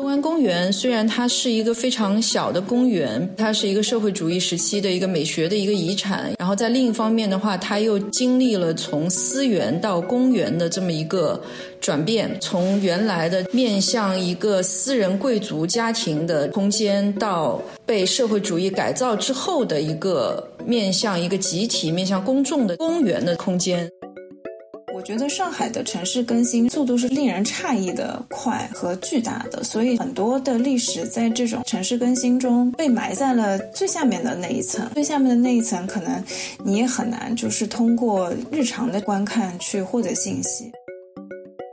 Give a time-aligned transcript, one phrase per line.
[0.00, 11.38] 东安公园虽然它是一个非常小的公园，它是一个社会主义时期的一个美学的一个遗产，然后在另一方面的话，它又经历了从私园到公园的这么一个
[11.82, 23.86] 转变，从原来的面向一个私人贵族家庭的空间，到被社会主义改造之后的一个面向一个集体、面向公众的公园的空间。
[25.10, 34.88] 我觉得上海的城市更新速度是令人诧异的快和巨大的，所以很多的历史在这种城市更新中被埋在了最下面的那一层。
[34.94, 36.22] 最下面的那一层，可能
[36.64, 40.70] 你也很难就是通过日常的观看去获得信息。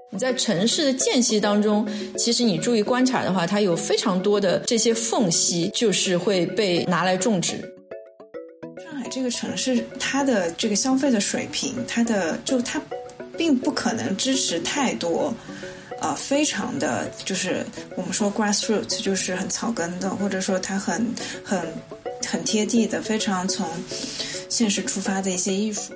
[0.10, 7.58] 你在城市的间隙当中，其实你注意观察的话，它有非常多的这些缝隙，就是会被拿来种植。
[8.84, 12.82] 上海这个城市，它的这个消费的水平，它的就它。
[13.38, 15.34] 并不可能支持太多，
[16.02, 21.06] 呃，非常的就是我们说 grassroots，就是很草根的，或者说它很
[21.44, 21.62] 很
[22.26, 23.66] 很贴地的，非常从
[24.50, 25.94] 现实出发的一些艺术。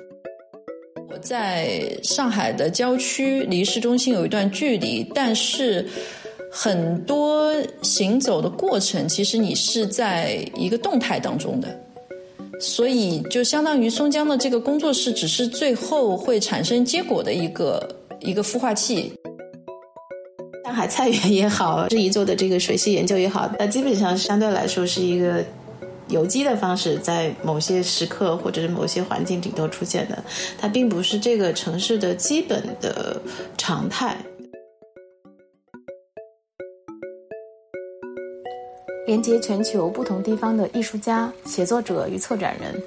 [1.10, 5.86] 我在上海的郊区，离市中心有一段距离，但是
[6.50, 11.68] 很多行走的过程，其实你是在一个动态当中的。
[12.62, 19.12] 所以，就相当于松江的这个工作室，只是最后会产生结果的一个一个孵化器。
[20.64, 25.44] 上海菜园也好，质疑做的这个水系研究也好，那基本上相对来说是一个
[26.06, 30.22] 有机的方式，在某些时刻或者是某些环境里头出现的，
[30.56, 33.20] 它并不是这个城市的基本的
[33.58, 34.16] 常态。
[39.04, 42.80] 连接全球不同地方的艺术家、写作者与策展人，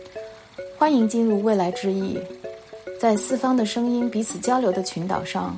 [0.78, 2.18] 欢迎进入未来之翼，
[2.98, 5.58] 在四方的声音彼此交流的群岛上，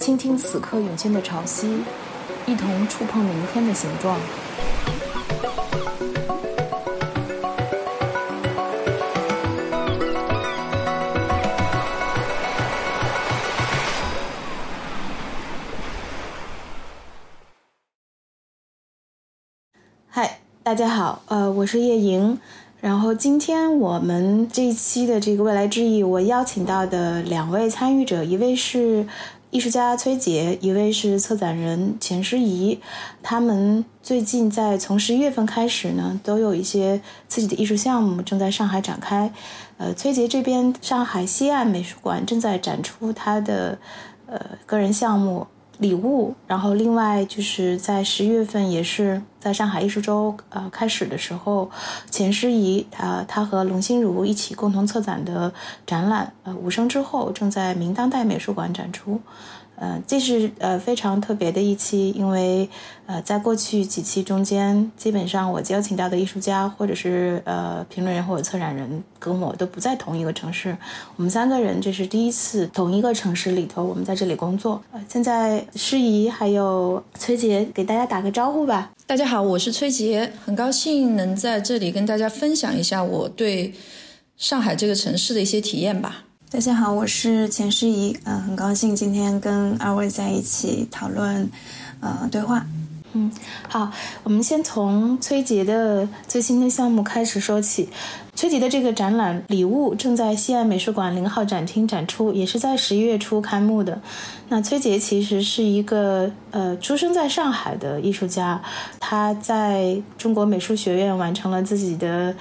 [0.00, 1.78] 倾听此刻涌现的潮汐，
[2.46, 4.18] 一同触碰明天的形状。
[20.66, 22.40] 大家好，呃，我是叶莹。
[22.80, 29.06] 然后今天我们这一期的这个未来之翼，我邀请到的两位参与者，一位是
[29.52, 32.80] 艺术家崔杰，一位是策展人钱诗怡。
[33.22, 39.32] 他们最近在从十一月份开始呢，都有一些自己的艺术项目正在上海展开。
[39.76, 43.78] 呃，崔杰这边上海西岸美术馆正在展出他的
[44.26, 45.46] 呃个人项目。
[45.78, 51.70] 礼物，然后另外就是在十一月份，也是在上海艺术周呃开始的时候，
[52.10, 55.52] 钱诗怡他他和龙心如一起共同策展的
[55.86, 59.20] 展览，呃，无声之后正在明当代美术馆展出。
[59.78, 62.68] 呃，这是呃非常特别的一期，因为
[63.06, 70.76] 呃，在过去几期中间，基本上我邀请到的艺术家或者是呃评论人或者策展人跟我都不在同一个城市，
[71.16, 74.82] 我们三个人这是第一次同一个城市里头，我们在这里工作。
[74.92, 78.90] 呃，现在诗怡还有崔杰给大家打个招呼吧。
[79.06, 83.72] 大家好，我是崔杰，很高兴能在这里跟大家分享一下我对
[84.36, 86.24] 上海这个城市的一些体验吧。
[86.48, 91.50] 大家好，我是钱诗怡，嗯，很高兴今天跟二位在一起讨论，
[91.98, 92.64] 呃，对话。
[93.14, 93.32] 嗯，
[93.68, 93.90] 好，
[94.22, 97.88] 我们先从崔杰的最新的项目开始说起。
[98.36, 104.00] 崔杰的这个展览《礼物》正在西岸美术馆零号展厅展出，也是在十一月初开幕的。
[104.48, 108.62] 那崔杰其实是一个呃出生在上海的艺术家，
[109.00, 112.36] 他在中国美术学院完成了自己的。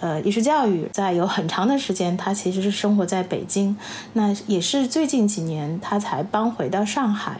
[0.00, 3.76] 呃，艺术教育在有很长的时间，他其实是生活在北京，
[4.14, 7.38] 那也是最近几年他才搬回到上海。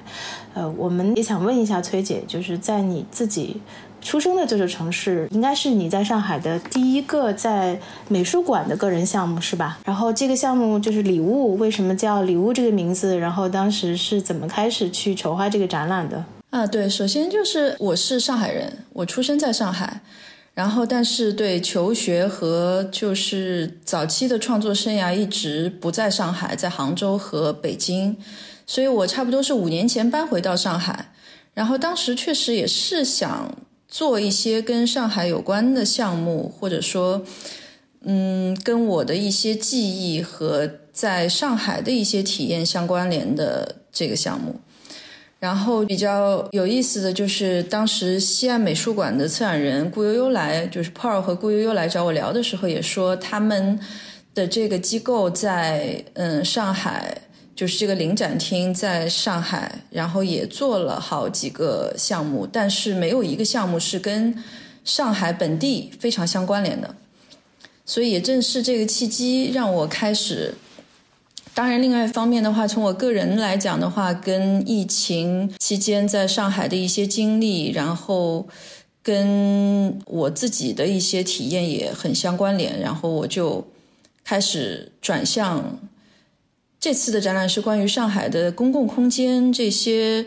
[0.53, 3.61] 呃，我们也想问一下崔姐，就是在你自己
[4.03, 7.79] 出生的这座城市，应该是你在上海的第一个在
[8.09, 9.79] 美术馆的个人项目是吧？
[9.85, 13.19] 然后这个项目就是礼物，为什么叫礼物这个名字？
[13.19, 16.23] 然后当时是怎么开始去筹划这个展览的？
[16.51, 20.01] 啊，对，首先就是我是上海人，我出生在上海。
[20.53, 28.17] 然后，但是对求学和就是早期的创作生涯一直不在上海，在杭州和北京，
[28.67, 31.13] 所以我差不多是五年前搬回到上海。
[31.55, 33.57] 然后当时确实也是想
[33.89, 37.25] 做一些跟上海有关的项目，或者说，
[38.03, 44.61] 嗯，跟我的一些记忆和在上海的一些体验相关联的这个项目。
[45.41, 53.81] 然后比较有意思的就是，当时西岸美术馆的策展人顾悠悠来，就是 Paul 和顾悠悠来找我聊的时候，也说他们
[54.35, 57.17] 的这个机构在嗯上海，
[57.57, 64.35] 就是这个临展厅在上海，然后也做了好几个项目，但是没有一个项目是跟
[64.85, 66.95] 上海本地非常相关联的。
[67.87, 70.55] 所以也正是这个契机，让我开始。
[71.55, 78.49] 当然，另外一方面的话，从我个人来讲的话，跟疫情期间在上海的一些经历，然后
[79.03, 83.67] 跟我自己的一些体验也很相关联，然后我就
[84.25, 85.79] 开始转向。
[86.79, 90.25] 这次的展览是关于上海的公共空间这些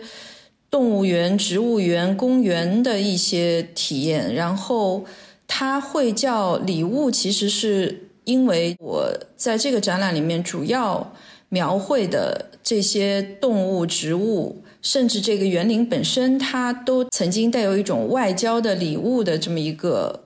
[0.70, 4.36] 动物园、植物园、公园的一些体验。
[4.36, 5.04] 然后
[5.48, 11.14] 它会叫礼物，其实是因为我在这个展览里面主要
[11.50, 20.26] 描绘的这些动物、植物，甚至这个园林本身，它都曾经带有一种外交的礼物的这么一个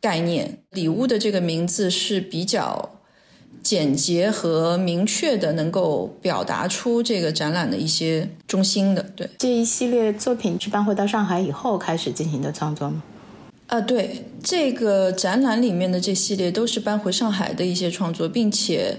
[0.00, 0.58] 概念。
[0.70, 2.90] 礼物的这个名字是比较。
[3.62, 9.02] 简洁和明确的，能够表达出这个展览的一些中心的。
[9.14, 13.02] 对这一系列作品是搬回到上海以后开始进行的创作吗？
[13.70, 18.96] 啊，对，这个展览里面的这系列都是搬回上海的一些创作，并且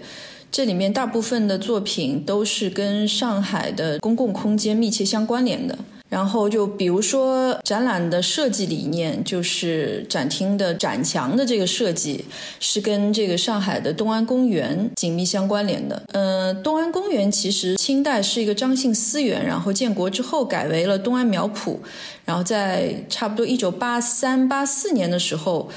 [0.50, 5.78] 这里面大部分的作品都是跟上海的公共空间密切相关联的。
[6.12, 12.26] 然后就比如说展览的设计理念，就是展厅的展墙的这个设计
[12.60, 16.04] 是跟这个上海的东安公园紧密相关联的。
[16.12, 21.78] 呃，东安公园其实清代是一个张姓私园，然后建国之后改为了东安苗圃，
[22.26, 25.70] 然后在差不多一九八三八四年的时候。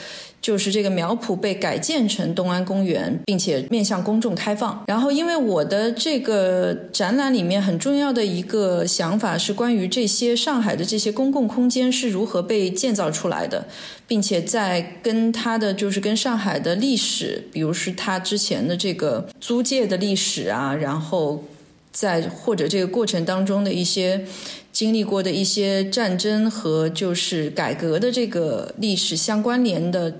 [0.44, 4.84] 就是这个苗圃被改建成东安公园，并且面向公众开放。
[4.86, 13.66] 然后，因为我的这个展览里面很重要的一个想法是关于这些上海的这些公共空间是如何被建造出来的，
[14.06, 21.42] 并且在跟它的就是跟上海的历史，比如是它之前的这个租界的历史啊，然后
[21.90, 24.26] 在或者这个过程当中的一些。
[24.74, 30.12] 经历过的一些战争和就是改革的这个历史相关联的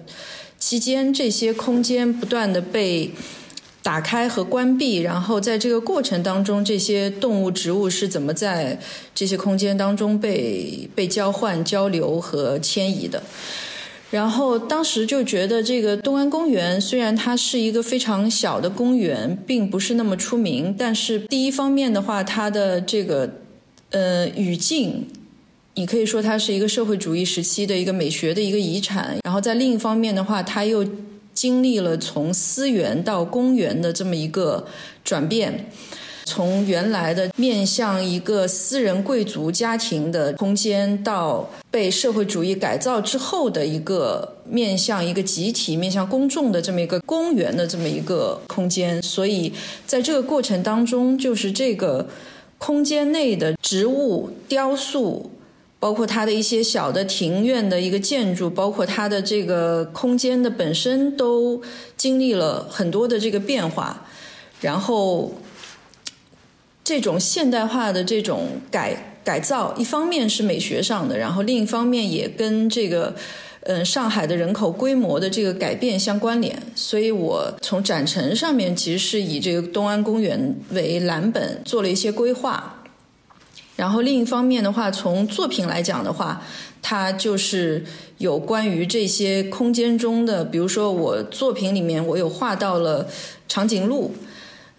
[0.61, 3.11] 期间，这些空间不断的被
[3.83, 8.79] 打开和关闭，然后在这个过程当中，这些动物、植物是怎么在
[9.13, 13.21] 这些空间当中被被交换、交流和迁移的？
[14.13, 23.29] 然后当时就觉得，这个东安公园虽然它是一个非常小的公园，并不是那么出名，但是第一方面的话，它的这个。
[23.95, 25.07] 呃，语境，
[25.75, 29.17] 你可以说它是一个社会主义时期的一个美学的一个遗产。
[29.23, 30.85] 然后在另一方面的话，它又
[31.33, 34.67] 经历了从私园到公园的这么一个
[35.05, 35.71] 转变，
[36.25, 49.01] 从原来的面向一个私人贵族家庭的空间，到被社会主义改造之后的一个面向一个集体、面向公众的这么一个公园的这么一个空间。
[49.01, 49.53] 所以
[49.87, 52.09] 在这个过程当中，就是这个。
[52.65, 55.31] 空间内的植物、雕塑，
[55.79, 61.61] 包括它的一些小的庭院的一个建筑，包括它的这个空间的本身，都
[61.95, 64.07] 经历了很多的这个变化。
[64.63, 65.35] 然后，
[66.83, 73.15] 这种现代化的这种改改造，一方面是美学上的，然后另一方面也跟这个。
[73.67, 82.83] 嗯，上海的人口规模的这个改变相关联，所以我从展陈上面其实是以这个东安公园为蓝本做了一些规划。
[83.75, 86.43] 然后另一方面的话，从作品来讲的话，
[86.83, 87.83] 它就是
[88.19, 93.09] 有关于这些空间中的，比如说我作品里面我有画到了
[93.49, 94.15] 长颈鹿。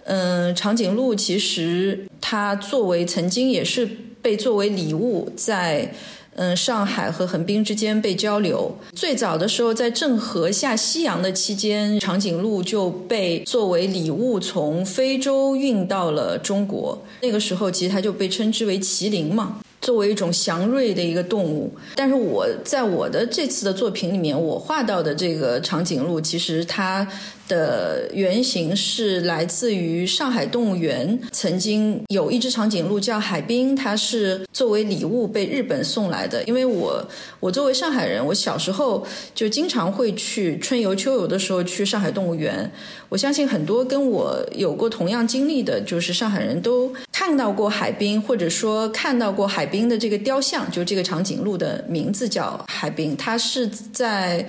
[0.04, 3.90] 嗯，长颈鹿其实它作为曾经也是
[4.22, 5.92] 被作为礼物在。
[6.36, 8.78] 嗯，上海和横滨之间被交流。
[8.94, 17.02] 最早的时候，在郑和下西洋的期间，长颈鹿就被作为礼物从非洲运到了中国。
[17.22, 19.60] 那个时候，其实它就被称之为麒麟嘛。
[19.82, 27.08] 作为一种祥瑞的一个动物，但是我在我的这次的作品里面，我画到的这个长颈鹿，其实它
[27.48, 36.44] 的原型是来自于上海动物园，曾经有一只长颈鹿叫海滨，它是作为礼物被日本送来的。
[36.44, 37.08] 因为我
[37.40, 42.70] 我作为上海人，我小时候就经常会去春游秋游的时候去上海动物园。
[43.08, 49.86] 我相信很多跟我有过同样经历的，就是上海人都看到过海滨，或者说看到过海滨。
[49.86, 54.44] 的这个雕像，就这个长颈鹿的名字叫海滨，它是在，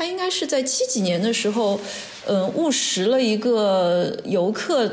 [0.00, 1.78] 他应该是在七几年的时候，
[2.26, 4.90] 嗯，误食了一个游客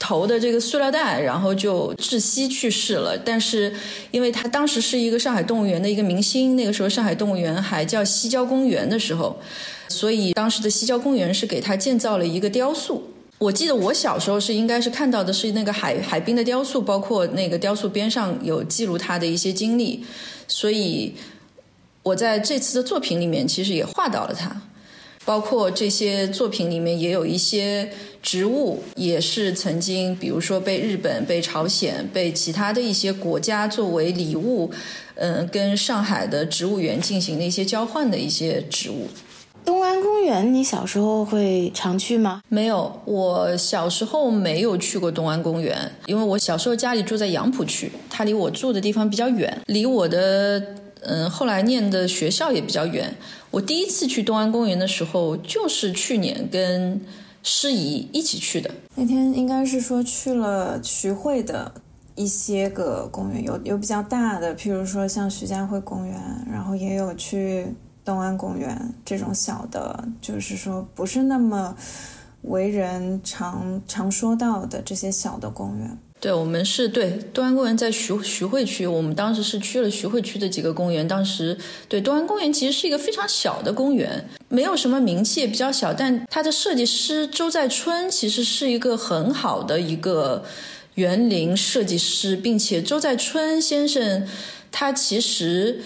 [0.00, 3.16] 投的这个塑料袋，然后就窒息去世了。
[3.16, 3.72] 但是，
[4.10, 9.38] 因为他当时是一个上海动物园的一个明星，那个时候上海动物园还叫西郊公园的时候，
[9.86, 13.00] 所以当时的西郊公园是给他建造了一个雕塑。
[13.38, 20.04] 我记得我小时候是应该是看到的是那个海海滨的雕塑，包括那个雕塑边上有记录他的一些经历，
[20.48, 21.14] 所以
[22.08, 24.62] 我在这次的作品里面其实也画到了它。
[25.24, 27.86] 包括这些作品里面也有一些
[28.22, 34.70] 植物，也是曾经，比如说被日本、被朝鲜、被其他的一些国家作为礼物，
[35.16, 39.06] 嗯，跟上海的植物园进行的一些交换的一些植物。
[39.66, 42.40] 东安公园，你小时候会常去吗？
[42.48, 50.58] 没有，我小时候没有去过东安公园，因为我小时候家里住在杨浦区，它离我住的地方比较远，离我的
[51.02, 53.14] 嗯后来念的学校也比较远。
[53.50, 57.00] 我第一次去东安公园的时候，就是去年跟
[57.42, 58.70] 诗怡一起去的。
[58.94, 61.72] 那天应该是说去了徐汇的
[62.14, 67.66] 一些个公园，有有比较大的，譬如说像徐家汇公园，然后也有去
[68.04, 71.74] 东安公园这种小的，就是说不是那么
[72.42, 75.98] 为人常常说到的这些小的公园。
[76.20, 81.06] 对，我们是对东安公园在徐徐汇区，我们当时是去了徐汇区的几个公园。
[81.06, 81.56] 当时
[81.88, 85.94] 对东安公园其实是一个非常小的公园，没有什么名气，也比较小。
[85.94, 90.44] 但它的设计师周在春其实是一个很好的一个
[90.94, 94.26] 园林设计师，并且周在春先生
[94.72, 95.80] 他其实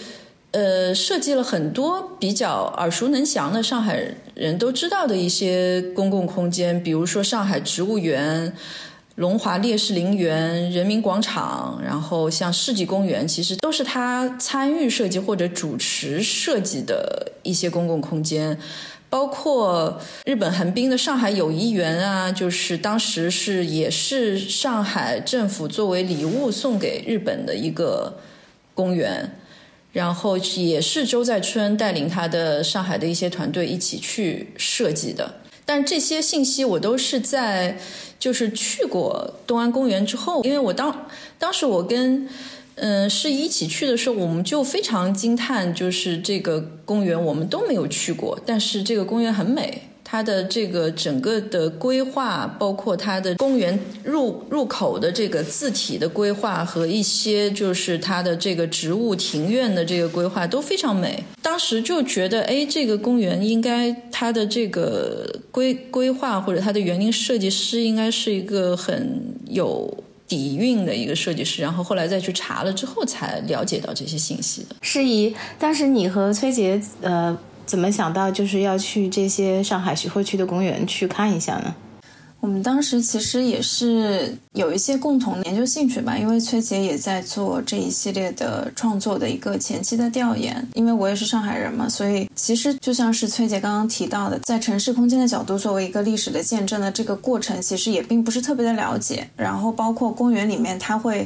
[0.49, 8.51] 呃设计了很多比较耳熟能详的上海人都知道的一些公共空间，比如说上海植物园。
[9.15, 18.57] 龙华烈士陵园、人民广场，然后像世纪公园，其实都是他参与设计或者主持设计的一些公共空间，
[19.11, 28.17] 包括日本横滨的上海友谊园啊，就是当时是也是上海政府作为礼物送给日本的一个
[28.73, 29.37] 公园，
[29.91, 35.35] 然后也是周在春带领他的上海的一些团队一起去设计的。
[35.65, 37.77] 但这些信息我都是在，
[38.19, 41.07] 就是去过东安公园之后，因为我当
[41.39, 42.27] 当时我跟
[42.75, 49.89] 嗯是一起去的时候，我们就非常惊叹，就是这个公园我们都没有去过，但是这个公园很美。
[50.13, 61.23] 它的这个整个的规划，包括它的公园入入口的这个字体的规划和一些就是它的这个植物庭院的这个规划都非常美。
[61.41, 69.91] 当时就觉得，哎，这个公园应该它的这个规规划或者它的园林设计师应该是一个很有
[70.27, 71.63] 底蕴的一个设计师。
[71.63, 74.75] 然后后来再去查了之后，才了解到这些信息的。
[74.79, 77.35] 诗怡，当时你和崔杰，呃。
[77.65, 81.73] 怎么想到就是要去这些上海徐汇区的公园去看一下呢？
[82.39, 90.67] 我们当时其实也是有一些共同研究兴趣吧，因为崔杰也在做这一系列的创作的一个前期的调研。
[90.73, 99.25] 因为我也是上海人嘛，所以其实就像是崔杰刚刚提到的，在城市空间的角度作为一个历史的见证的这个过程，其实也并不是特别的了解。
[99.37, 101.25] 然后包括公园里面，它会。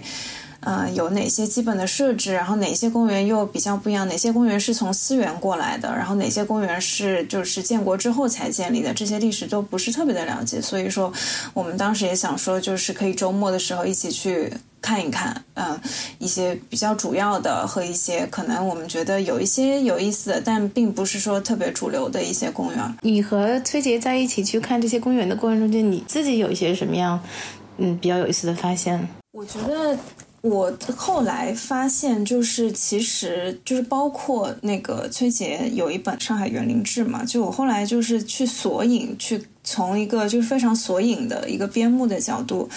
[0.61, 2.33] 呃，有哪些基本的设置？
[2.33, 4.07] 然后哪些公园又比较不一样？
[4.07, 5.87] 哪些公园是从思源过来的？
[5.95, 8.93] 然后哪些公园是就是建国之后才建立的？
[8.93, 10.59] 这些历史都不是特别的了解。
[10.59, 11.13] 所以说，
[11.53, 15.79] 我们当时也想说，就是可以周末的时候一起去看一看，嗯，
[16.17, 22.97] 一些比较主要的和一些可能我们觉得有一些有意思的，但并不是说特别主流的一些公园。
[23.01, 27.19] 你和崔杰在一起去看这些公园的过程中间，你自己有一些什么样
[27.77, 29.07] 嗯比较有意思的发现？
[29.31, 29.95] 我觉得。
[30.47, 42.69] 我后来发现，就是其实就是包括那个崔杰有一本《上海园林志》嘛，就我后来就是去索引，去从一个就是非常索引的一个编目的角度。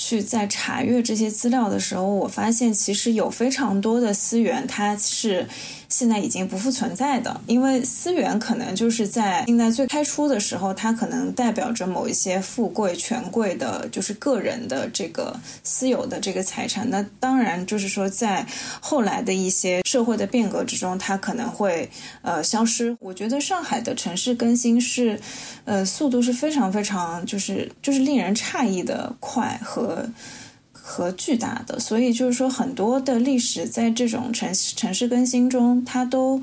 [0.00, 5.44] 去在查阅这些资料的时候，我发现其实有非常多的思源，它是
[5.88, 7.40] 现在已经不复存在的。
[7.46, 16.88] 因为思源可能就是在现在最开初的时候，它可能代表着某一些富贵权贵的，就是个人的这个私有的这个财产。
[16.90, 18.46] 那当然就是说，在
[18.80, 21.88] 后来的一些社会的变革之中，它可能会
[22.22, 22.96] 呃消失。
[23.00, 25.20] 我觉得上海的城市更新是，
[25.64, 30.06] 呃，速度是非常非常就是就是令人诧异的快和。
[30.90, 36.40] 和巨大的，所以就是说，很多的历史在这种城城市更新中，它都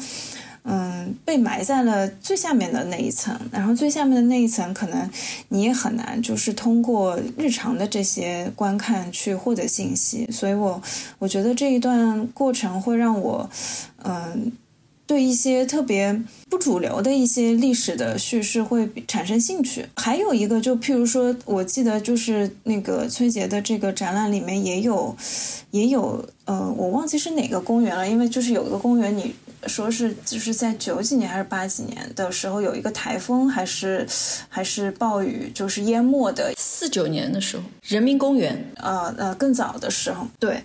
[0.63, 5.09] 嗯被埋在了最下面的那一层，然后最下面的那一层，可能
[5.49, 10.79] 你也很难就是通过日常的这些观看去获得信息，所以我
[11.17, 13.49] 我觉得这一段过程会让我
[14.03, 14.51] 嗯。
[15.07, 16.19] 对一些特别
[16.49, 19.85] 不主流的一些历史的叙事会产生兴趣。
[19.95, 25.15] 还有一个，就譬如说，我记得就是那个崔杰的这个展览里面也有，
[25.71, 29.33] 也有呃，我忘记是哪个公园了，因为就是有一个公园，你
[29.67, 34.07] 说是就是在九几年还是八几年的时候有一个台风还是
[34.49, 36.53] 还是暴雨，就是淹没的。
[36.57, 40.61] 四九年的时候，人民公园，呃呃，更早的时候，对，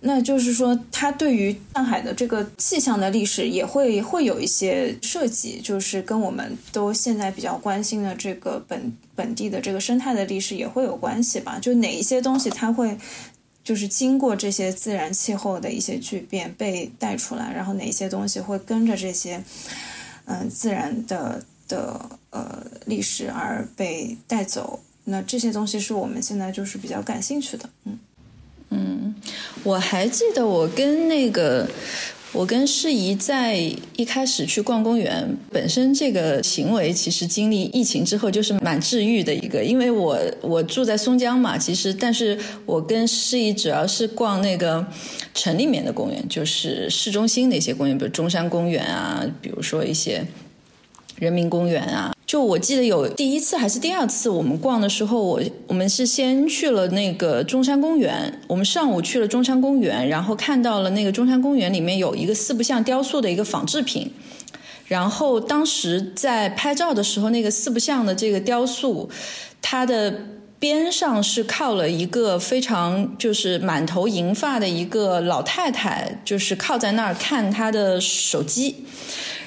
[0.00, 11.58] 那就是说，它对于上海的这个气象的历史也会会有一些涉及，就是跟我们都现在比较关心的这个本本地的这个生态的历史也会有关系吧？
[11.60, 12.96] 就哪一些东西它会。
[13.64, 19.42] 就是经过这些自然气候的一些巨变被带出来，然后哪些东西会跟着这些，
[20.26, 24.78] 嗯，自然的的呃历史而被带走？
[25.04, 27.70] 那这些东西是我们现在就是比较感兴趣的。
[27.84, 27.98] 嗯
[28.70, 29.14] 嗯，
[29.62, 31.66] 我还记得我跟那个。
[32.34, 33.54] 我跟诗怡在
[33.96, 42.36] 一开始去逛公园，本身这个行为其实经历疫情之后就是蛮治愈的一个，因为我我住在松江嘛，其实但是
[42.66, 44.84] 我跟诗怡主要是逛那个
[45.32, 50.26] 城里面的公园，就是市中心那些公园，比如中山公园啊，比如说一些
[51.16, 52.13] 人民公园啊。
[52.26, 58.40] 就我记得有第一次还是第二次，我们逛的时候，我我们是先去了那个中山公园。
[58.48, 64.10] 我们上午去了中山公园，然后看到了那个中山公园里面有一个四不像雕塑的一个仿制品。
[64.86, 69.08] 然后当时在拍照的时候，那个四不像的这个雕塑，
[69.60, 70.14] 它的
[70.58, 78.86] 边上是靠了一个非常就是满头银发的一个老太太，就是靠在那儿看她的手机。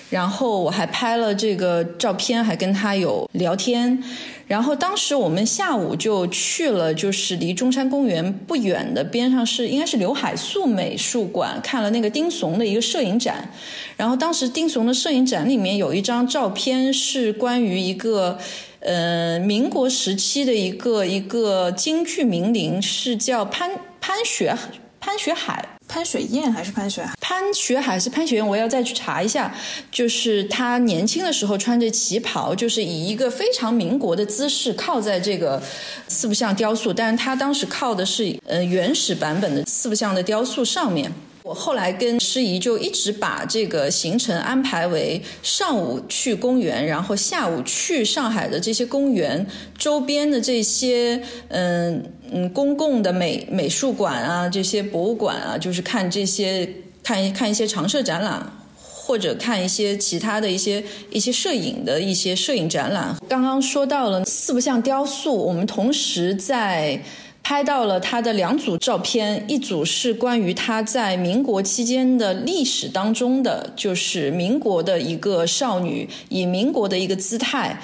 [0.09, 4.01] 然后我还拍了这个照片，还跟他有聊天。
[4.47, 13.51] 然后当时我们下午就去了，就是离中山公园不远的边上是应该是刘海粟美术馆，看了那个丁怂的一个摄影展。
[13.97, 18.39] 然后当时丁怂的摄影展里面有一张照片是关于一个
[18.79, 24.57] 呃民国时期的一个一个京剧名伶，是叫潘潘雪
[25.01, 25.76] 潘雪海。
[25.87, 27.07] 潘雪燕还是潘雪？
[27.21, 29.53] 潘雪海是潘雪燕，我要再去查一下。
[29.91, 35.61] 就是他年轻的时候穿着旗袍，就是以一个非常民国的姿势靠在这个
[36.07, 41.11] 四不像雕塑，但是他当时靠的是呃原始版本的四不像的雕塑上面。
[41.47, 56.69] 我后来跟诗怡就一直把这个行程安排为上午去公园，然后下午去上海的这些公园周边的这些嗯嗯公共的美美术馆啊，这些博物馆啊，就是看这些
[57.01, 58.45] 看看一些常设展览，
[58.77, 63.15] 或者看一些其他的一些一些摄影的一些摄影展览。
[63.29, 67.01] 刚刚说到了四不像雕塑，我们同时在。
[67.47, 77.81] 拍到了他的两组照片，一组是关于他在民国期间的历史当中的，就是民国的一个少女以民国的一个姿态，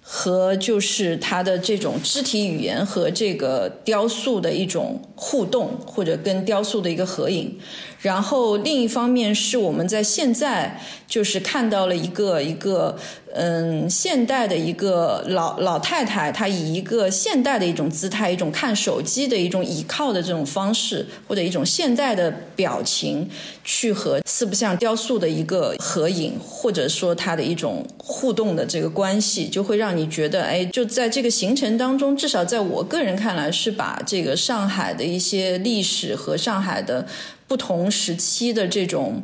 [0.00, 7.58] 和就是她的这种肢体语言和这个雕塑的一种互动，或者跟雕塑的一个合影。
[8.02, 12.98] 然后另一方面是我们在现在就是看到了一个一个
[13.34, 23.30] 嗯现代的一个老老太太，她以一个现代的一种姿态，一种看手机的一种倚靠的这种方式，或者一种现代的表情，
[23.62, 37.06] 去和四不像雕塑的一个合影，或者说它的一种互动的这个关系，就会让你觉得，哎，就在这个行程当中，至少在我个人看来，是把这个上海的一些历史和上海的。
[37.52, 39.22] 不同时期的这种，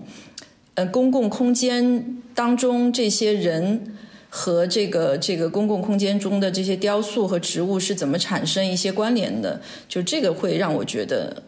[0.74, 3.96] 呃，公共空间当中，这些人
[4.28, 9.62] 和这个这个公共空间中的这些雕塑和植物是怎么产生一些关联的？
[9.88, 11.42] 就这个会让我觉得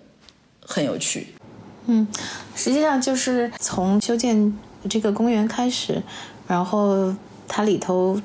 [0.64, 1.26] 很有趣。
[1.84, 2.08] 嗯，
[2.56, 6.02] 实际上就是从修建这个公园开始，
[6.48, 7.14] 然后
[7.46, 8.18] 它里头。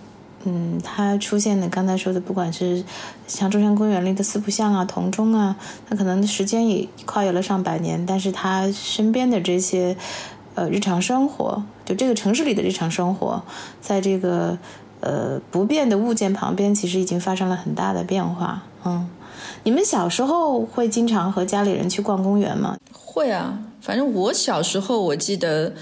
[0.47, 2.84] 嗯，它出现的刚才说的，不管是
[3.27, 5.55] 像中山公园里的四不像啊、铜钟啊，
[5.89, 9.97] 它可能时间也跨越了上百年，但是它身边的这些
[10.53, 13.41] 呃日常生活，就这个城市里的日常生活，
[13.81, 14.55] 在这个
[14.99, 18.62] 呃不变的物件旁边，其实已经发生了很大的变化。
[18.84, 19.10] 嗯，
[19.63, 22.77] 你们小时候会经常和家里人去逛公园吗？
[22.93, 25.73] 会啊，反正我小时候我记得。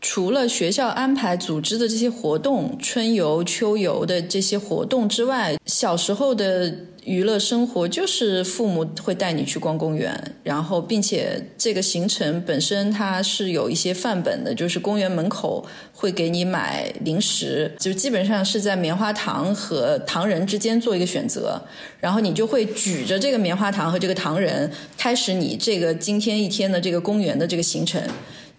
[0.00, 6.72] 除了学校安排组织的这些活动，春游、秋游的这些活动之外，小时候的
[7.04, 21.60] 娱乐生活就是父母会带你去逛公园，然后并且这个行程本身它是有一些范本的，就是公园门口会给你买零食，就基本上是在棉花糖和糖人之间做一个选择，
[21.98, 28.00] 然后你就会举着这个棉花糖和这个糖人，开始你这个今天一天的这个公园的这个行程。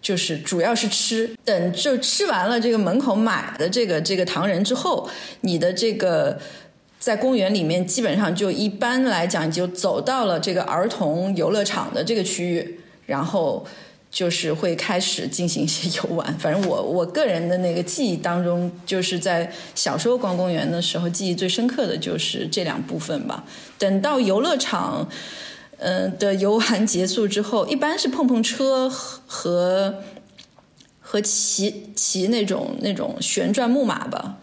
[0.01, 5.09] 就是主要是吃，等就吃完了这个门口买的这个这个糖人之后，
[5.41, 6.39] 你的这个
[6.99, 12.79] 在公园里面基本上就一般来讲就走到了这个儿童游乐场的这个区域。
[13.09, 13.65] 然后
[14.11, 16.31] 就是会开始进行一些游玩。
[16.37, 23.43] 反正我我个人的那个记忆当中，就是在小时候逛公园的时候，记忆最深刻的就是这两部分吧。
[23.79, 25.09] 等到游乐场，
[25.79, 29.95] 嗯的游玩结束之后，一般是碰碰车和
[30.99, 34.37] 和骑骑那种那种旋转木马吧。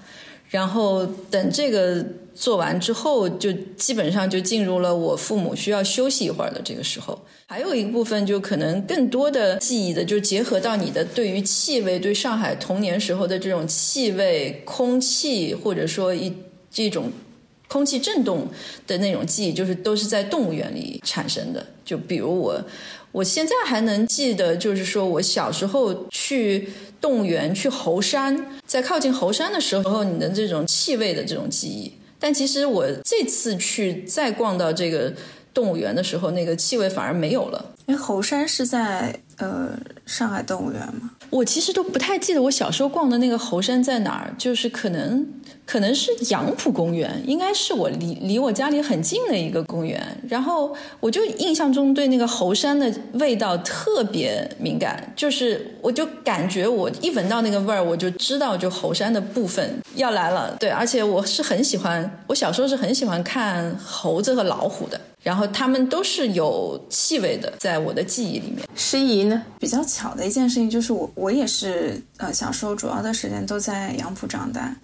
[0.48, 7.20] 然后等这个做完之后，就基本上就进入了我父母需要休息一会儿的这个时候。
[7.48, 16.32] 还有一部分就可能更多的记忆的，就结合到你的对于气味，对上海童年时候的这种气味、空气，或者说一
[16.70, 17.10] 这种
[17.68, 18.48] 空气震动
[18.86, 21.66] 的那种记忆，就是都是在动物园里产生的。
[21.84, 22.60] 就比如我，
[23.12, 26.68] 我现在还能记得，就是说我小时候去。
[26.98, 31.92] 动物园去猴山，在靠近猴山的时候，你的这种气味的这种记忆。
[32.18, 35.12] 但其实我这次去再逛到这个
[35.52, 37.74] 动物园的时候，那个气味反而没有了。
[37.84, 39.70] 因为猴山是在呃
[40.04, 41.10] 上海动物园吗？
[41.30, 45.26] 我其实都不太记得我小时候逛的那个猴山在哪儿，就是可能。
[45.64, 50.00] 可能是杨浦公园，应该是我离离我家里很近的一个公园。
[50.28, 60.56] 然后我就印象中对那个猴山的味道特别敏感，就是我就感觉我一闻到那个味儿，我就知道就猴山的部分要来了。
[60.60, 68.64] 对，而且我是很喜欢，我小时候是很喜欢看猴子和老虎的，然后它们都是有气味的，在我的记忆里面。
[68.76, 69.24] 诗怡
[69.58, 74.74] 比较巧的一件事情就是我我也是呃小时候主要的时间都在杨浦长大。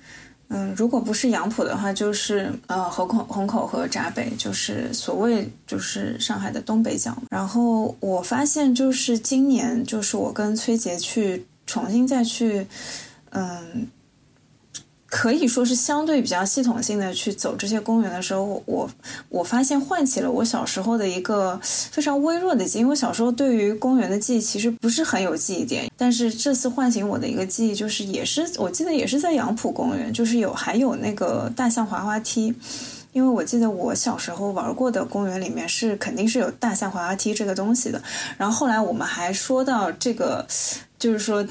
[0.49, 7.17] 嗯，如果不是杨浦的话，就是呃虹口、虹口和闸北，就是所谓就是上海的东北角。
[7.31, 12.67] 然后我发现，就是今年，就是我跟崔杰去重新再去，
[13.31, 13.87] 嗯。
[15.15, 18.89] 可以说是相对比较系统性的去走这些公园的时候，我
[19.29, 22.81] 我发现唤起了我小时候的一个非常微弱的记忆。
[22.81, 32.55] 因为我小时候对于公园的记忆其实不是很有记忆点，但是这次唤醒我的一个记忆，就是也是我记得也是在杨浦公园，就是有还有那个大象滑滑梯。
[33.13, 38.03] 因为我记得我小时候玩过的公园里面是肯定是有大象滑滑梯这个东西的。
[38.39, 40.47] 然后后来我们还说到这个，
[40.99, 41.47] 就是说。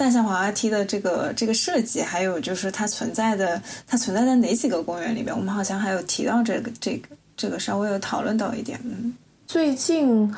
[0.00, 5.36] 大象滑滑梯的这个这个设计，还有就是它存在的，它存在在哪几个公园里边？
[5.36, 8.80] 我们好像还有提到这个这个这个，稍微有讨论到一点。
[8.82, 9.12] 嗯，
[9.46, 10.34] 最近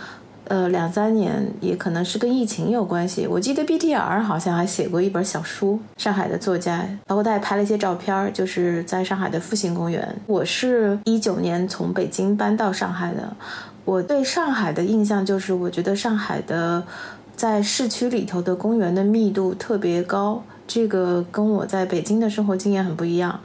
[0.48, 3.24] 呃两三年也可能是跟疫情有关系。
[3.24, 10.12] 我记得 BTR 好像还写过一本小书，上海的作家，包括他也拍了一些照片，就是在上海的复兴公园。
[10.26, 13.32] 我是一九年从北京搬到上海的，
[13.84, 16.82] 我对上海的印象就是，我觉得上海的。
[17.36, 23.38] 在市区里头的公园的密度特别高，这个跟我在北京的生活经验很不一样。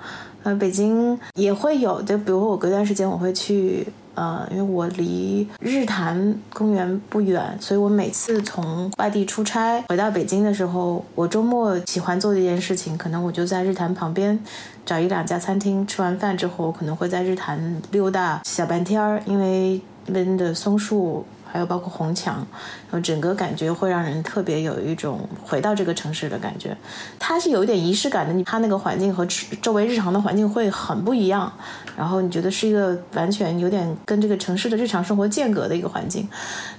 [0.44, 14.40] 呃，北京也会有的，比如我隔段时间我会去，呃，因为我离日坛公园不远，所以我每次从外地出差回到北京的时候，我周末喜欢做的一件事情，可能我就在日坛旁边
[14.86, 21.26] 找一两家餐厅，吃完饭之后，可能会在日坛溜达小半天儿，因为那边的松树。
[21.52, 26.76] 还有包括红墙，然后整个感觉会让人特别有一种回到这个城市的感觉。
[27.18, 29.26] 它是有一点仪式感的，它那个环境和
[29.62, 31.52] 周围日常的环境会很不一样。
[31.98, 36.28] 然后你觉得是一个完全有点跟这个城市的日常生活间隔的一个环境。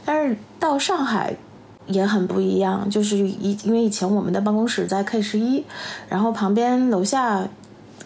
[0.05, 1.35] 但是到上海
[1.87, 5.65] 也很不一样，就是以因为以前我们的办公室在 K 十一，
[6.09, 7.49] 然后旁边楼下。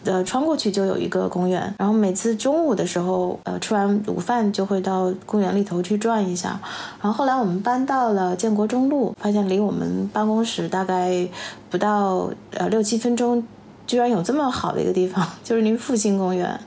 [0.05, 6.61] 呃，穿过去就有一个公园，然后每次中午的时候，呃，吃完午饭就会到公园里头去转一下。
[7.01, 11.29] 然后后来我们搬到了建国中路，发现离我们办公室大概
[11.71, 13.43] 不到呃六七分钟，
[13.87, 16.59] 居然有这么好的一个地方，就是离复兴公园。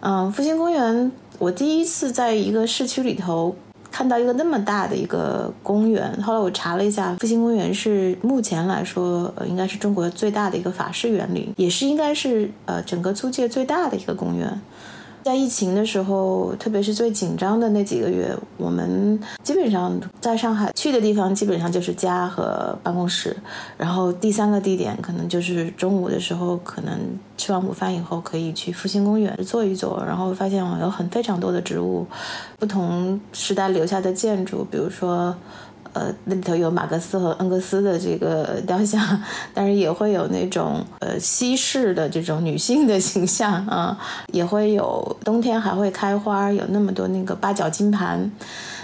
[0.00, 3.54] 嗯，复兴公园，我第一次在一个市区里头。
[3.90, 14.60] 看到一个那么大的一个公园，后来我查了一下，复兴公园是目前来说，呃，应该是中国最大的一个法式园林，也是应该是呃整个租界最大的一个公园。
[15.28, 23.36] 在疫情的时候，特别是最紧张的那几个月，我们基本上在上海去的地方，基本上就是家和办公室。
[23.76, 26.98] 然后第三个地点可能就是中午的时候，可能
[27.36, 30.02] 吃完午饭以后可以去复兴公园坐一坐。
[30.06, 32.06] 然后发现有很非常多的植物，
[32.58, 35.36] 不同时代留下的建筑，比如说。
[35.98, 39.20] 呃，那里头有马克思和恩格斯的这个雕像，
[39.52, 43.98] 但是也会有那种呃西式的这种女性的形象啊，
[44.32, 48.30] 也会有冬天还会开花，有那么多那个八角金盘。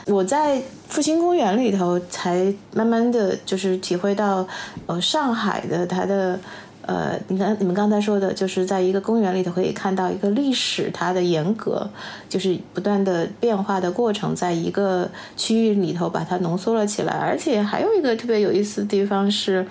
[0.07, 4.47] 我在复兴公园里头才慢慢的就是体会到，
[4.87, 6.39] 呃，上海的它的
[6.87, 11.89] 呃，你看你们刚才说的，就是在一个公园里头可以看到一个历史它的严格，
[12.29, 17.15] 就是不断的变化的过程，在一个区域里头把它浓缩了起来。
[17.15, 19.67] 而且还有一个特别有意思的地方是，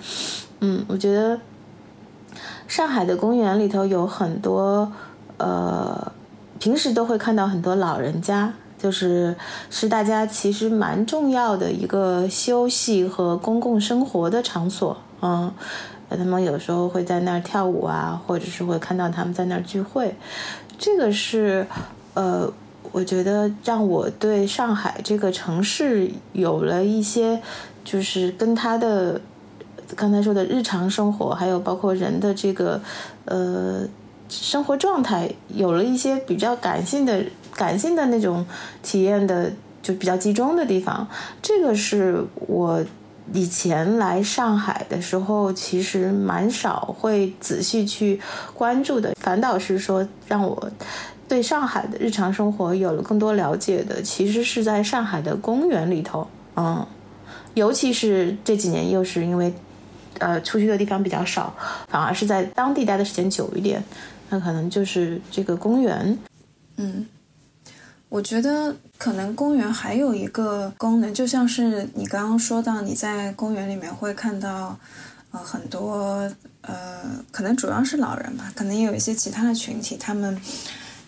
[0.58, 1.38] 嗯，我觉得
[2.66, 4.90] 上海的公园里头有很多，
[5.36, 6.12] 呃，
[6.58, 9.36] 平时都会看到很多老人家，就是
[9.70, 15.52] 是大家其实蛮重要的一个休息和公共生活的场所，嗯。
[16.16, 20.14] 他们有时候会在那儿跳舞啊，或者是会看到他们在那儿聚会，
[20.78, 21.66] 这个是，
[22.14, 22.50] 呃，
[22.92, 27.40] 我觉得让我对上海这个城市有了一些，
[27.84, 29.20] 就是跟他的
[29.96, 32.80] 刚才说的日常生活，还有包括人的这个
[33.24, 33.86] 呃
[34.28, 37.24] 生活状态，有了一些比较感性的、
[37.54, 38.44] 感性的那种
[38.82, 39.50] 体验的，
[39.82, 41.06] 就比较集中的地方。
[41.42, 42.84] 这个是我。
[43.32, 48.20] 以前来上海的时候，其实蛮少会仔细去
[48.52, 49.14] 关注的。
[49.18, 50.70] 反倒是说，让我
[51.26, 56.26] 对上海的日常生活有了更多了解的，其实是在上海的公园里头。
[56.56, 56.86] 嗯，
[57.54, 59.52] 尤其是这几年，又是因为
[60.18, 61.54] 呃出去的地方比较少，
[61.88, 63.82] 反而是在当地待的时间久一点，
[64.28, 66.18] 那可能就是这个公园。
[66.76, 67.06] 嗯。
[68.14, 74.78] 我觉得可能公园还有一个功能，就像是你刚刚说到，你在公园里面会看到，
[75.32, 77.00] 呃，很多呃，
[77.32, 80.40] 可能主要是老人吧，可能也有一些其他的群体，他们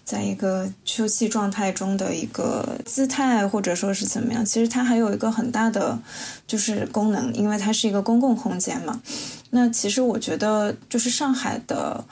[0.05, 4.45] 在一个休憩状态中的一个姿态，或者说是怎么样。
[4.45, 5.97] 其实它还有一个很大的
[6.45, 9.01] 就是功能，因为它是一个公共空间嘛。
[9.51, 12.05] 那其实我觉得，就是上海的。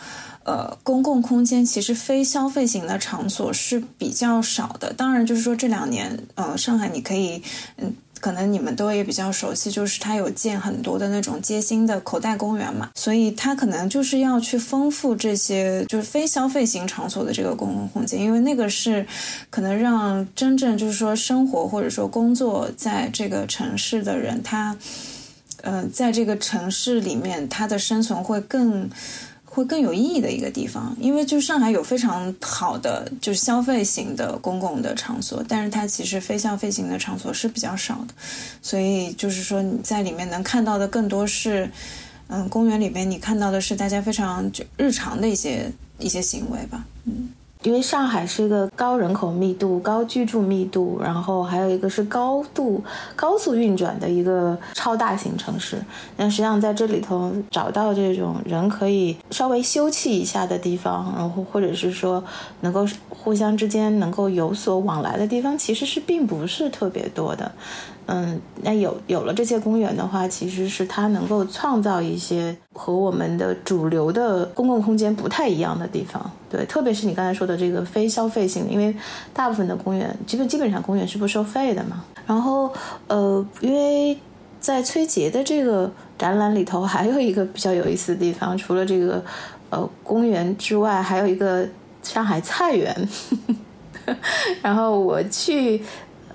[0.44, 4.92] 呃，公共空间其实非消费型的场所是比较少的。
[4.92, 7.42] 当然，就是说这两年，呃，上海你可以，
[7.78, 19.07] 嗯，可能你们都也比较熟悉，就是它有建很多的那种街心的口袋公园嘛，所以它可能就是要去丰富这些就是非消费型场所的这个公共空间，因为那个是
[19.48, 24.76] 可能让真正就是说生活或者说工作在这个城市的人，他，
[25.62, 28.90] 呃，在这个城市里面，他的生存会更。
[29.54, 38.14] 会更有意义的一个地方，因为就是上海有非常好的就是消费型的公共的场所，但是它其实非消费型的场所是比较少的，
[38.60, 41.70] 所以就是说你在里面能看到的更多是，
[42.26, 47.28] 嗯，公园里面你看到的是大家非常就日常的一些一些行为吧，嗯。
[47.64, 52.83] 因为上海是一个高人口密度、高居住密度，然后还有一个是高度、
[53.16, 55.83] 高速运转的一个超大型城市。
[56.18, 62.22] 那实际上在这里头找到这种人可以稍微休憩一下的地方，然后或者是说
[62.61, 67.50] 能够互相之间能够有所往来的地方，其实是并不是特别多的。
[68.06, 76.30] 嗯，那有有了这些公园的话，其实是它能够创造一些和我们的主流的公共空间不太一样的地方。
[76.50, 78.94] 对，特别是你刚才说的这个非消费性的，因为
[79.32, 82.04] 大部分的公园基本基本上公园是不收费的嘛。
[82.26, 82.70] 然后，
[83.06, 84.18] 呃，因为
[84.60, 89.24] 在崔杰的这个展览里头，还有一个比较有意思的地方，除了这个
[89.70, 91.66] 呃公园之外，还有一个
[92.02, 93.08] 上海菜园。
[94.60, 95.80] 然后我去。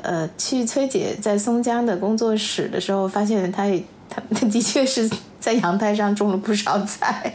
[0.04, 5.10] 呃，去崔姐在松江的工作室的时候，发现她也，她的确是
[5.40, 7.34] 在阳台上种了不少菜。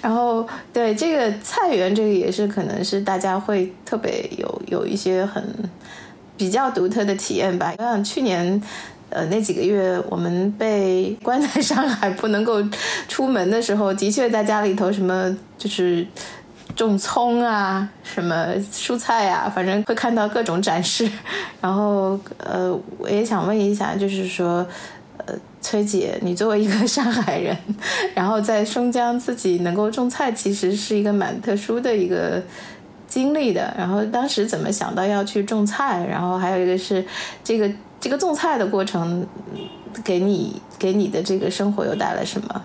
[0.00, 5.42] 然后，对这个菜园，这个也是可能是大家会特别有有一些很
[6.36, 7.74] 比较独特的体验吧。
[7.78, 8.62] 我想去年，
[9.10, 12.62] 呃，那几个月我们被关在上海不能够
[13.08, 16.06] 出门的时候，的确在家里头什么就是。
[16.74, 21.08] 种葱啊，什么蔬菜啊，反正会看到各种展示。
[21.60, 24.66] 然后，呃，我也想问一下，就是说，
[25.18, 27.56] 呃，崔姐，你作为一个 上海人，
[28.14, 32.42] 然后在松江自己能够种菜，其实是一个蛮特殊的一个
[33.06, 33.72] 经历的。
[33.76, 36.04] 然后当时怎么想到要去种菜？
[36.06, 37.04] 然后还有一个是，
[37.44, 39.26] 这个这个种菜的过程，
[40.02, 42.62] 给你给你的这个生活又带来什么？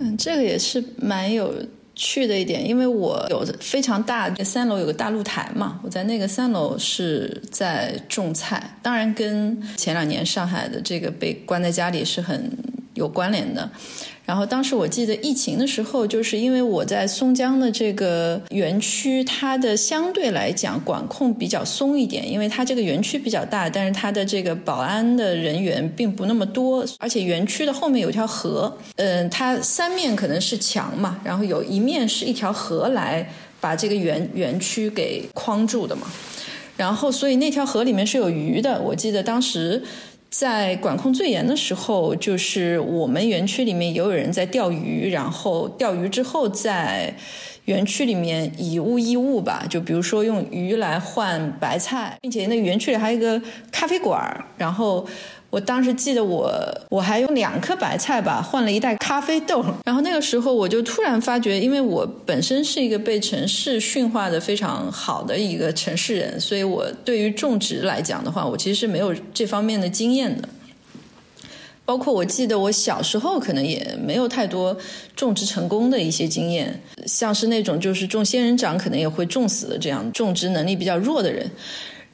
[0.00, 1.54] 嗯，这个也是蛮有。
[1.96, 12.52] 去的一点，因为我有非常大三楼有个大露台嘛，我在那个三楼是在种菜，当然跟前两年上海的这个被关在家里是很
[12.96, 13.70] 有关联的。
[14.24, 33.30] 然后当时我记得疫情的时候，就是因为我在松江的这个园区，它的相对来讲管控比较松一点，因为它这个园区比较大，但是它的这个保安的人员并不那么多，而且园区的后面有条河，嗯，它三面可能是墙嘛，然后有一面是一条河来
[33.60, 36.08] 把这个园园区给框住的嘛，
[36.76, 39.84] 然后所以那条河里面是有鱼的，我记得当时。
[40.38, 47.14] 在管控最严的时候，就是我们园区里面也有人在钓鱼，然后钓鱼之后在
[47.64, 53.40] 园区里面以物易物吧，就比如说用鱼来换白菜，并且那园区里还有一个
[53.72, 55.06] 咖啡馆，然后。
[55.56, 56.52] 我当时记得我
[56.90, 70.46] 我还用两颗白菜吧换了一袋咖啡豆，然后那个时候我就突然发觉，因为我本身是一个被城市驯化的非常好的一个城市人，所以我对于种植来讲的话，我其实是没有这方面的经验的。
[71.86, 74.76] 包括我记得我小时候可能也没有太多
[75.14, 81.50] 种植成功的一些经验，像是那种就是种仙人掌可能也会种死的这样种植能力比较弱的人。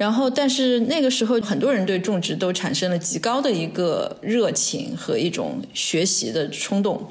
[0.03, 7.09] 然后，但是那个时候，很多人对种植都产生了极高的一个热情和一种学习的冲动。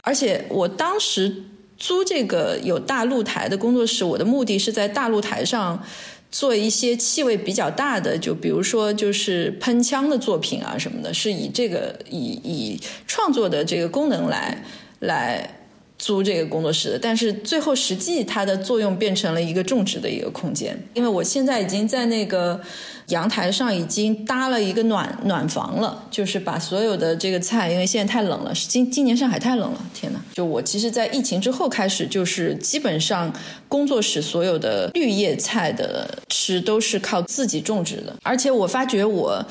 [0.00, 1.44] 而且，我当时
[1.76, 5.84] 租这个有大露台的工作室，我的目的是在大露台上
[6.30, 14.64] 做一些气味比较大的，就比如说就是喷枪的作品啊什么的，是以这个以以创作的这个功能来
[15.00, 15.58] 来。
[16.02, 20.76] 租这个工作室的，但是最后实际它的作用变成了一个种植的一个空间。
[20.94, 22.60] 因为我现在已经在那个
[23.06, 33.32] 阳台上已经搭了一个暖暖房了，就是把所有的这个菜，因为现在太冷了，今今年上海太冷了，天呐，就我其实，在疫情之后开始，就是基本上
[33.68, 39.46] 工作室所有的绿叶菜的吃都是靠自己种植的，而且我发觉我。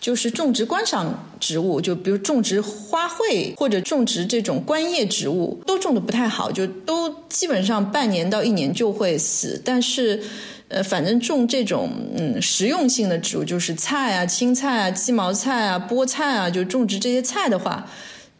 [0.00, 9.60] 就是种植观赏植物，就比如种植花卉或者种植这种观叶植物，都种的不太好，就都基本上半年到一年就会死。
[9.62, 10.18] 但是，
[10.68, 17.86] 呃，反正种这种嗯实用性的植物，就是菜啊、青菜啊、鸡毛菜啊、菠菜啊，就种植这些菜的话，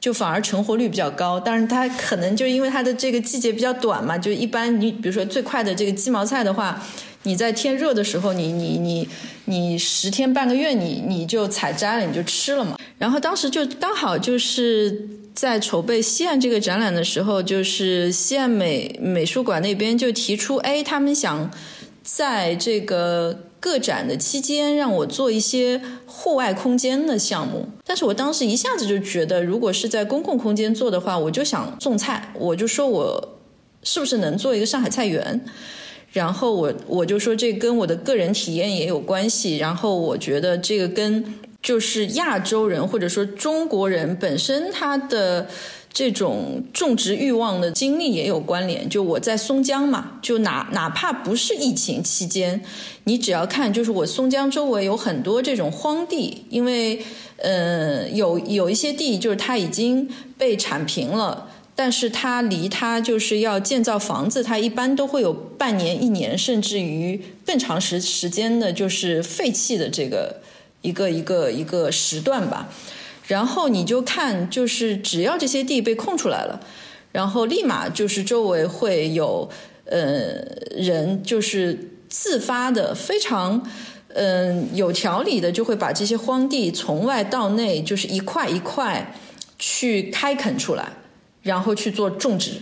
[0.00, 1.38] 就反而成活率比较高。
[1.38, 6.82] 但是它可能就因为它的这个季节比较短嘛，就一般你比如说最快的这个鸡毛菜的话。
[7.24, 9.08] 你在天热的时候，你你你
[9.44, 12.78] 你十天半个月，你你就采摘了，你就吃了嘛。
[12.98, 21.50] 然后当时就刚好就是在筹备西岸这个展览的时候，就是西岸美美术馆那边就提出，哎，他们想
[22.02, 27.68] 在这个个展的期间让我做一些户外空间的项目。
[27.84, 33.38] 但是我当时一下子就觉得，如果是在公共空间做的话，我就想种菜，我就说我
[33.82, 35.38] 是不是能做一个上海菜园。
[36.12, 39.56] 然后我我就说这跟我的个人体验也有关系。
[39.58, 45.46] 然后我觉得这个跟就是亚洲人或者说中国人本身他的
[45.92, 48.88] 这种种植欲望的经历也有关联。
[48.88, 52.60] 就我在松江嘛，就哪哪怕不是疫情期间，
[53.04, 57.00] 你只要看就是我松江周围有很多这种荒地，因为
[57.36, 61.48] 呃有有一些地就是它已经被铲平了。
[61.82, 70.42] 但是它离它就是要建造房子，它一般都会有半年、一年，甚至于更长时时间的，就是废弃的这个
[70.82, 72.68] 一个一个一个时段吧。
[73.26, 76.60] 然后你就看，就是只要这些地被空出来了，
[77.12, 79.48] 然后立马就是周围会有
[79.86, 80.34] 呃
[80.76, 83.66] 人，就是自发的、非常
[84.08, 89.14] 嗯有条理的，就会把这些荒地从外到内，就是一块一块
[89.58, 90.92] 去开垦出来。
[91.42, 92.52] 然后去做种植，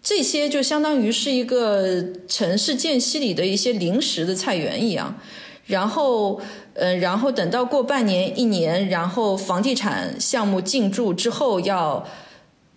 [0.00, 5.18] 这些就相当于是一个城市间隙里的一些临时的菜园一样。
[5.66, 6.40] 然后，
[6.74, 12.04] 呃，然后等到过半年、一年，然后房地产项目进驻之后，要，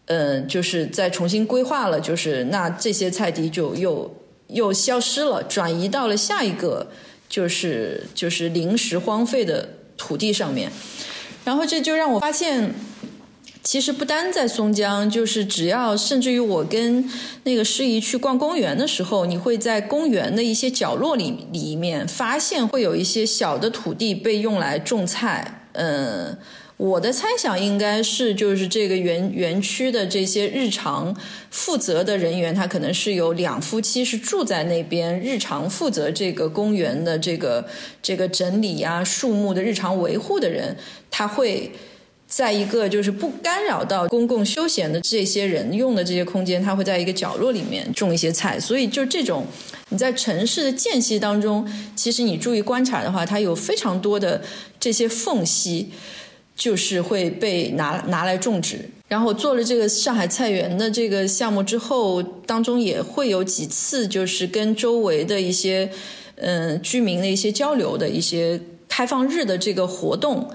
[0.05, 4.15] 呃，就是再重新规划了，就是那这些菜地就又
[4.47, 6.87] 又消失了，转移到了下一个
[7.29, 10.71] 就是就是临时荒废的土地上面。
[11.45, 12.73] 然后这就让我发现。
[13.63, 17.09] 其实不单在松江，就是只要甚至于我跟
[17.43, 25.61] 那个诗怡去逛公园的时候，你会在公园的一些角落里里面发现会有一些小的土地被用来种菜。
[25.71, 26.37] 嗯，
[26.75, 31.15] 我的猜想应该是就是这个园园区的这些日常
[31.49, 37.65] 负责的人员，他可能是有两夫妻是住在那边，日常负责这个公园的这个
[38.01, 40.75] 这个整理呀、树木的日常维护的人，
[41.09, 41.71] 他会。
[42.35, 48.59] 在一个就是不干扰到公共休闲的这些人用的这些空间，他会在一个角落里面种一些菜。
[48.59, 49.45] 所以就这种
[49.89, 51.63] 你在城市的间隙当中，
[51.95, 54.41] 其实你注意观察的话，它有非常多的
[54.79, 55.91] 这些缝隙，
[56.55, 58.89] 就是会被拿拿来种植。
[59.07, 65.87] 然后做了这个上海菜园的这个项目之后，当中也会有几次就是跟周围的一些
[66.37, 70.49] 嗯居民的一些交流的一些开放日的这个活动。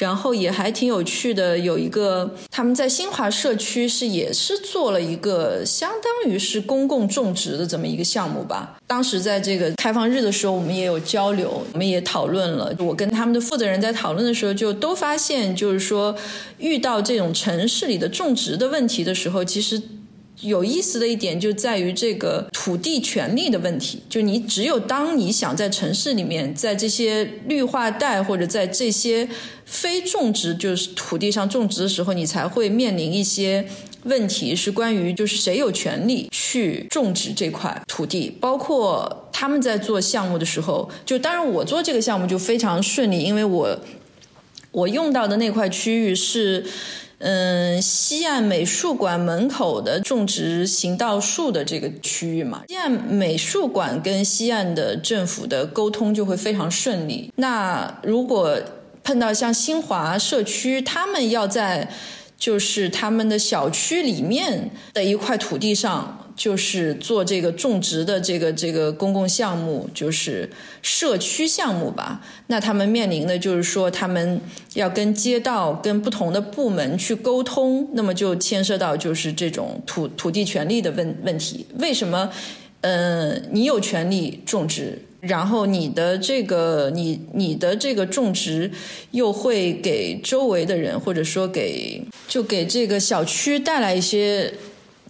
[0.00, 8.78] 然后也还挺有趣的，有一个他们在新华社区是也是做了一个相当于是公共种植的这么一个项目吧。
[8.86, 12.74] 当时在这个开放日的时候，我们也有交流，我们也讨论了。
[12.78, 16.16] 我跟他们的负责人在讨论的时候，就都发现，就是说
[16.56, 19.80] 遇到这种城市里的种植的问题的时候，其实。
[20.42, 29.28] 有意思的一点就在于这个土地权利的问题，就你只有当你想在城市里面，在这些绿化带或者在这些
[29.64, 33.66] 非种植就是土地上种植的时候，你才会面临一些
[34.04, 43.78] 问题，是关于就是谁有权利去种植这块土地，包括他们在做项目的时候，就当然我做这个项目就非常顺利，因为我
[44.72, 46.64] 我用到的那块区域是。
[47.20, 57.32] 嗯，西岸美术馆门口的种植行道树的这个区域嘛，西岸美术馆跟西岸的政府的沟通就会非常顺利。
[57.36, 58.58] 那如果
[59.02, 61.90] 碰到像新华社区，他们要在
[62.38, 66.19] 就是他们的小区里面的一块土地上。
[66.40, 70.48] 就是做这个种植的这个这个公共项目，就是
[70.80, 72.22] 社区项目吧。
[72.46, 74.40] 那他们面临的就是说，他们
[74.72, 81.66] 要跟街道、跟不同的部门去沟通，那么就牵涉到就是这种土土地权利的问问题。
[81.78, 82.30] 为什么？
[82.80, 88.70] 呃，你有权利种植，然后你的这个你你的这个种植
[89.10, 94.50] 又会给周围的人，或者说给就给这个小区带来一些。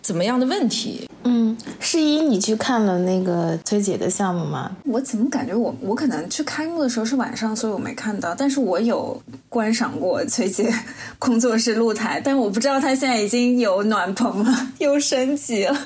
[0.02, 1.06] 怎么样的问题？
[1.24, 4.70] 嗯，是一，你去看了那个崔姐的项目吗？
[4.84, 8.34] 我怎么感觉我我可能去开幕的时候是晚上，所以我没看到。
[8.34, 10.72] 但是我有观赏过崔姐
[11.18, 15.78] 工作室露台，但我不知道她现在已经有暖棚了，又升级了。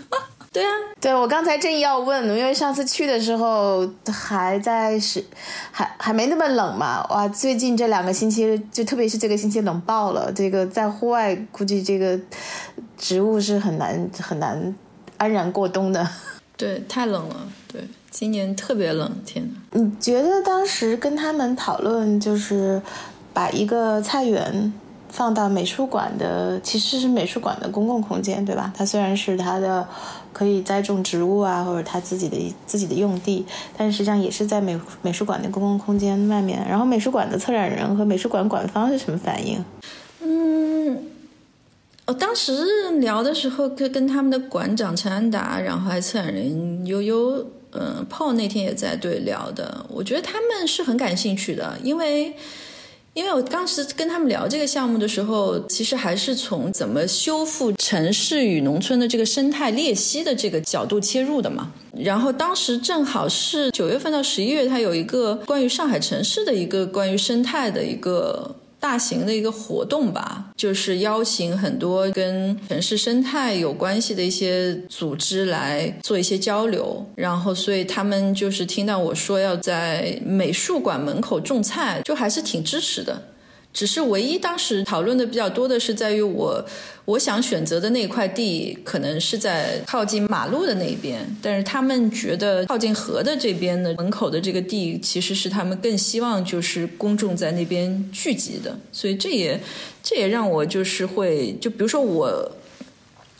[0.54, 5.24] 对啊，对我刚才正要问，因为上次去的时候还在是
[5.72, 7.04] 还还没那么冷嘛。
[7.10, 10.30] 哇，最近这两个星期，就特别是这个星期冷爆了。
[10.32, 12.16] 这个在户外估计这个
[12.96, 14.72] 植物是很难很难
[15.16, 16.08] 安然过冬的。
[16.56, 17.34] 对，太冷了。
[17.66, 17.82] 对，
[18.12, 19.54] 今年特别冷，天哪！
[19.72, 22.80] 你觉得当时跟他们讨论，就是
[23.32, 24.72] 把一个菜园。
[25.10, 28.72] 放到美术馆的其实是美术馆的公共空间，对吧？
[28.76, 29.86] 它虽然是它的
[30.34, 36.62] 可以栽种植物啊，或者它自己的自己的用地，但实际上也是在美美术馆的公共空间外面。
[36.68, 39.64] 然后美术馆的策展人和美术馆馆方是什么反应？
[40.20, 40.98] 嗯，
[42.06, 49.86] 我当时聊的时候，跟跟他们的馆长陈安达，然后还策展人悠悠，嗯，Paul 那天也在对聊的。
[49.88, 52.34] 我觉得他们是很感兴趣的，因为。
[53.14, 61.72] 因为我当时跟他们聊这个项目的时候，其实还是从怎么修复城市与农村的这个生态裂隙的这个角度切入的嘛。
[61.96, 68.54] 然后当时正好是九月份到十一月，它有一个关于上海城市的一个关于生态的一个。
[68.84, 83.18] 大型的一个活动吧，就是邀请很多跟城市生态有关系的一些组织来做一些交流，然后所以他们就是听到我说要在美术馆门口种菜，就还是挺支持的。
[83.74, 86.64] 只是唯一当时讨论的比较多的是在于我，
[87.06, 99.60] 我想选择的那块地可能是在靠近马路的那边，但是他们觉得靠近河的这边的门口的这个地其实是他们更希望就是公众在那边聚集的，所以这也
[100.04, 102.52] 这也让我就是会就比如说我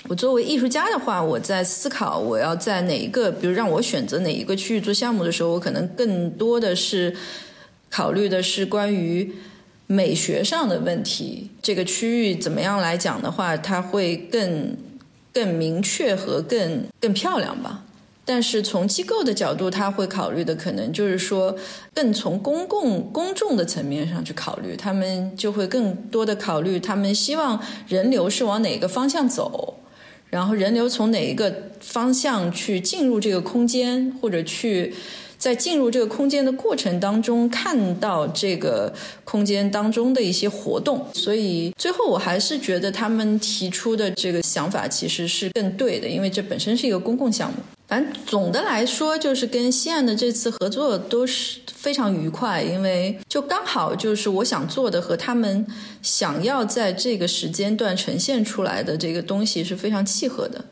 [0.08, 7.14] 我作为艺术家的话，我在思考我要在哪一个，比如让我选择哪一个区域做项目的时候，我可能更多的是
[7.88, 9.32] 考虑的是关于。
[9.86, 14.76] 美学上的问题，这个区域怎么样来讲的话，它会更
[15.32, 17.84] 更明确和更更漂亮吧。
[18.24, 21.54] 但是从机构的角度，他会考虑的可能就是说，
[21.92, 29.78] 更从公共公众的层面上去考虑，他们就会更多的考虑，他们希望人流是往哪个方向走，
[30.30, 34.94] 然后人流从哪一个方向去进入这个空间，或者去。
[35.44, 38.90] 在进入这个空间的过程当中，看到这个
[39.24, 47.58] 空间当中的一些活动，所以最后我还是觉得他们提出的这个想法其实是更对的，因为这本身是一个公共项目。
[47.86, 55.66] 反正总的来说，就是跟西岸的这次合作都是非常愉快，因为就刚好就是我想做的和他们
[56.00, 60.64] 想要在这个时间段呈现出来的这个东西是非常契合的，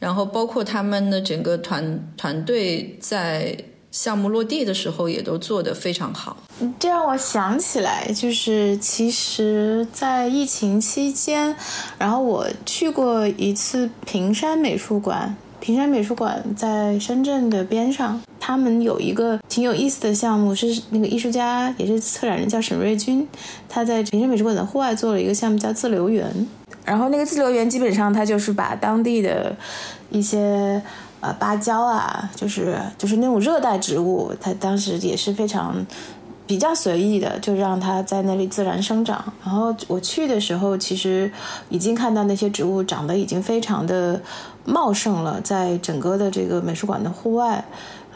[0.00, 3.56] 然后包括他们的整个团团队在。
[3.90, 6.36] 项目落地的时候也都做得非常好。
[6.78, 11.54] 这让我想起来，就是其实，在疫情期间，
[11.98, 15.36] 然后我去过一次平山美术馆。
[15.60, 23.28] 平山美术馆在深圳的边上，他们有一个挺有意思的项目，是那个艺术家也是策展人叫沈瑞军，
[23.68, 26.48] 他在平山美术馆的户外做了一个项目叫自留园。
[26.82, 29.54] 然后那个自留园基本上他就是把当地的
[30.08, 30.80] 一些
[31.20, 35.86] 呃芭蕉啊，就是就是那种热带植物，它当时也是非常。
[36.46, 39.32] 比较随意的，就让它在那里自然生长。
[39.44, 41.30] 然后我去的时候，其实
[41.68, 44.20] 已经看到那些植物长得已经非常的
[44.64, 47.64] 茂盛了，在整个的这个美术馆的户外。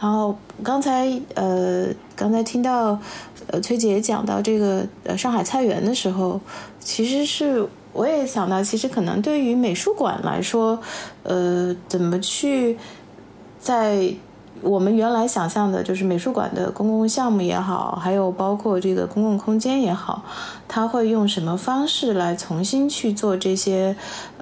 [0.00, 1.86] 然后刚才呃，
[2.16, 2.98] 刚才听到
[3.46, 6.40] 呃崔姐讲到这个呃上海菜园的时候，
[6.80, 10.76] 其实是我也想到，其实可能对于美术馆来说，
[11.22, 12.76] 呃，怎么去
[13.64, 14.14] 在。
[14.62, 20.24] 我们原来想象的就是美术馆的公共项目也好，还有包括这个公共空间也好，
[20.66, 23.94] 它会用什么方式来重新去做这些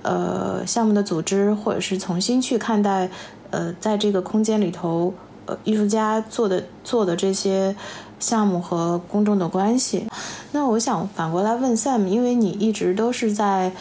[0.02, 3.10] 呃项目的组织，或者是重新去看待
[3.50, 5.12] 呃在这个空间里头
[5.46, 7.74] 呃艺术家做的做的这些
[8.20, 10.06] 项目和公众的关系。
[10.52, 13.72] 那我想反过来问 Sam，因为你一直都是在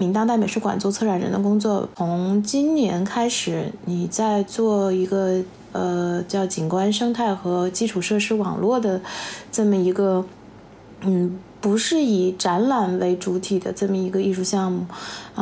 [0.00, 5.40] 明当代美术馆做策展人的工作，从今年开始你在做一个。
[5.72, 9.00] 呃，叫景观生态和基础设施网络的
[9.52, 10.26] 这么一个，
[11.02, 14.84] 嗯，不是以展览为主体的这么一个艺术项目。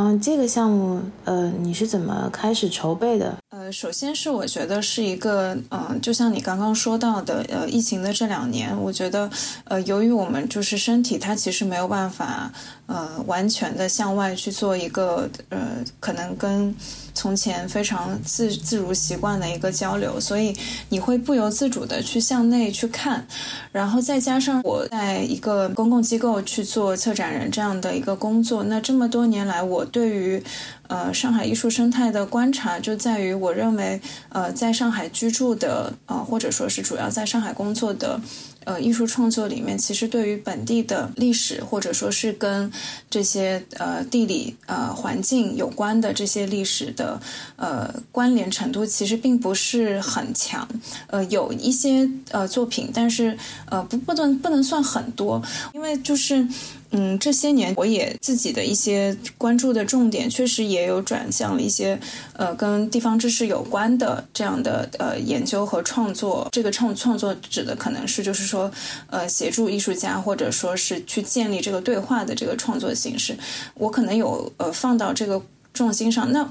[0.01, 3.37] 嗯，这个项目，呃，你是怎么开始筹备的？
[3.51, 9.29] 呃，首先是我觉得是一个，嗯，就像你刚刚说到的，呃，疫情的这两年，我觉得，
[9.65, 12.53] 呃，由于我们就是身体，它其实没有办法，
[12.87, 15.59] 呃，完全的向外去做一个，呃，
[15.99, 16.73] 可能跟。
[17.15, 20.57] 从前非常自自如习惯的一个交流，所以
[20.89, 23.27] 你会不由自主的去向内去看，
[23.73, 30.43] 然后再加上我在一个公共机构去做策展人这样的一个工作，那这么多年来，我对于
[30.89, 38.21] 呃上海艺术生态的观察就在于，我认为呃在上海居住的呃或者说是主要在上海工作的。
[38.65, 42.71] 呃，艺术创作里面，其实对于本地的历史，或者说是跟
[43.09, 47.19] 这些呃地理呃环境有关的这些历史的
[47.57, 50.69] 呃关联程度，其实并不是很强。
[51.07, 53.39] 呃，有一些呃作品，但是
[53.71, 56.47] 呃不不能不能算很多，因为就是。
[56.91, 61.99] 嗯，这些年我也自己的一些关注的重点，确实也有转向了一些
[62.33, 66.49] 呃跟地方知识有关的这样的呃研究和创作。
[66.51, 68.71] 这个创创作指的可能是就是说
[69.09, 73.37] 呃协助艺术家或者说是去建立这个对话的这个创作形式。
[73.75, 75.43] 我可能有呃放到这个
[75.75, 76.51] 重心上，那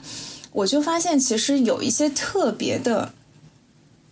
[0.52, 3.12] 我就发现其实有一些特别的。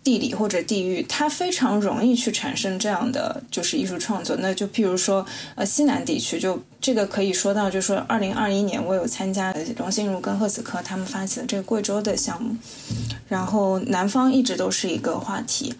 [0.06, 4.36] 地理或者地域，它非常容易去产生这样的就是艺术创作。
[4.38, 5.26] 那就譬如说，
[5.56, 12.54] 呃，西南地区，就这个可以说到，就说，二零二一年我有参加龙心如跟赫子科他们发起的这个贵州的项目，
[13.28, 15.74] 然后南方一直都是一个话题。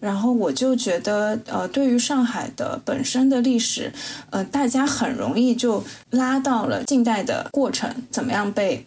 [0.00, 3.92] 然后我就觉得，呃，对于上海的本身的历史，
[4.30, 8.86] 呃，大家很容易就拉到了近代的过程，怎么样被。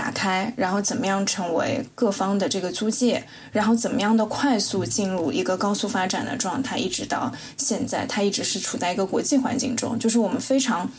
[0.00, 3.22] 打开，然后怎么样成为各方的这个租界，
[3.52, 10.90] 然后怎么样的快速进入一个高速发展的状态，一直到现在，它一直是处在一个国际环境中，就是我们非常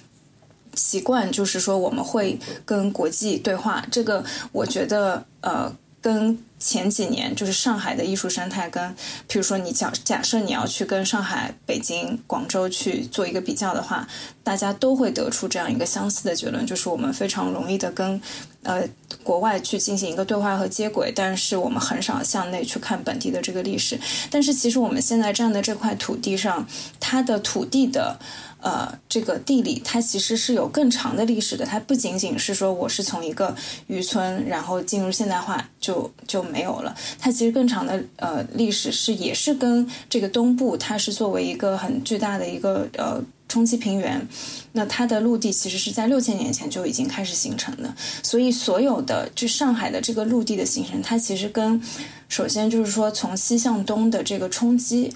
[0.76, 3.84] 习惯，就是说我们会跟国际对话。
[3.90, 6.38] 这个我觉得，呃，跟。
[6.62, 8.88] 前几年就是上海的艺术生态，跟
[9.28, 14.08] 譬如说你假假设你要去跟上海、北京、广州去做一个比较的话，
[14.44, 18.22] 大家都会得出这样一个相似的结论，就是我们非常容易的跟
[18.64, 18.88] 呃
[19.24, 24.00] 国外去进行一个对话和接轨，但是我们很少向内去看本地的这个历史。
[24.30, 26.66] 但是其实我们现在站的这块土地上，
[27.00, 28.20] 它的土地的。
[28.62, 33.56] 呃，这个地理它其实是有更长的历史的，它不仅仅是说我是从一个
[33.88, 44.28] 渔村，然后进入现代化就就没有了，它其实更长的呃历史是也是跟这个东部，它是作为一个很巨大的一个呃冲积平原，
[44.74, 47.92] 那它的陆地其实是在六千年前就已经开始形成的，
[48.22, 51.82] 所以所有的就上海的这个陆地的形成，它其实跟
[52.30, 55.12] 首先就是说从西向东的这个冲击。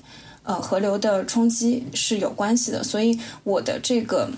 [0.46, 4.30] 呃，河流的冲击是有关系的，所以我的这个，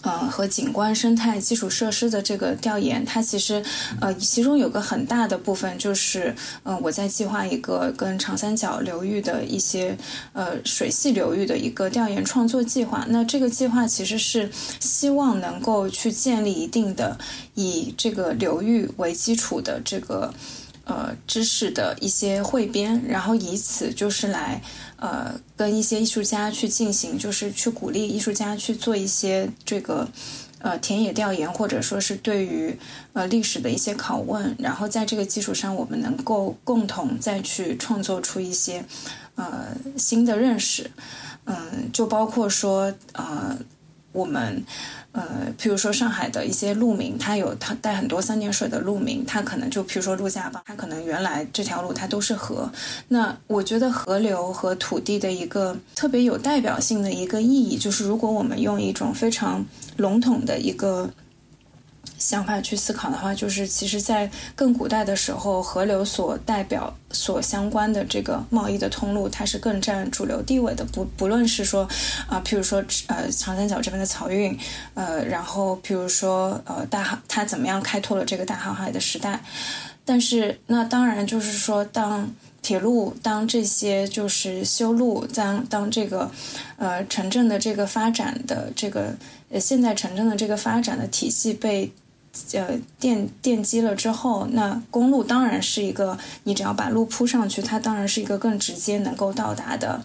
[0.00, 3.62] 呃，和景观生态基础设施的这个调研，它其实，
[4.00, 9.96] 呃，其中有个很大的部分就是，嗯，我在计划一个跟长三角流域的一些，
[10.32, 13.04] 呃，水系流域的一个调研创作计划。
[13.08, 14.50] 那这个计划其实是
[14.80, 17.18] 希望能够去建立一定的
[17.54, 20.32] 以这个流域为基础的这个，
[20.90, 24.60] 呃，知识的一些汇编，然后以此就是来。
[25.02, 30.06] 呃，跟一些艺术家去进行，就是去鼓励艺术家去做一些这个，
[30.58, 32.76] 呃田野调研，或者说是对于
[33.14, 38.84] 呃历史的一些拷问，然后在这个基础上，我们能够共同再去创作出一些
[39.36, 40.90] 呃新的认识。
[41.46, 43.56] 嗯，就包括说呃
[44.12, 44.64] 我们。
[45.12, 52.70] 呃，譬如说上海的一些路名，它有它带很多三点水的路名，它可能就譬如说陆家浜，它可能原来这条路它都是河。
[53.08, 61.10] 那我觉得河流和土地的一个特别有代表性的一个意义，就是如果我们用一种非常笼统的一个。
[62.20, 70.84] 想法去思考的话，就是其实，在更古代的时候，河流所代表、所相关的这个贸易的通路，它是更占主流地位的。
[70.84, 71.88] 不不论是说，
[72.28, 74.56] 啊，譬如说，呃，长三角这边的漕运，
[74.92, 79.40] 呃，然后譬如说，呃，大航，它怎么样开拓了这个大航海的时代？
[80.04, 86.30] 但是，那当然就是说，当铁路、当这些就是修路、当当这个，
[86.76, 89.14] 呃，城镇的这个发展的这个，
[89.50, 91.90] 呃，现在城镇的这个发展的体系被。
[92.52, 100.00] 呃，奠奠基了之后，那公路当然是一个，你只要把路铺上去，它当然是一个更直接能够到达的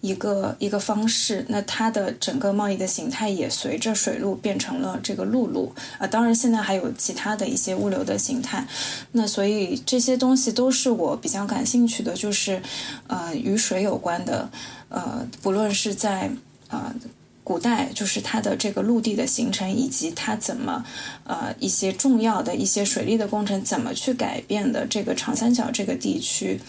[0.00, 1.44] 一个一个方式。
[1.48, 6.06] 那它的整个贸易的形态也随着水路变成了这个陆路啊。
[6.06, 8.66] 当然，现在还有其他的一些物流的形态。
[9.12, 12.62] 那所以这些东西都是我比较感兴趣的，就是
[13.08, 14.48] 呃与水有关的，
[14.88, 16.30] 呃，不论是在
[16.68, 16.94] 啊。
[17.48, 20.84] 古代就是它的这个陆地的形成，以及它怎么，
[21.24, 26.60] 呃，一些重要的一些水利的工程怎么去改变的这个长三角这个地区，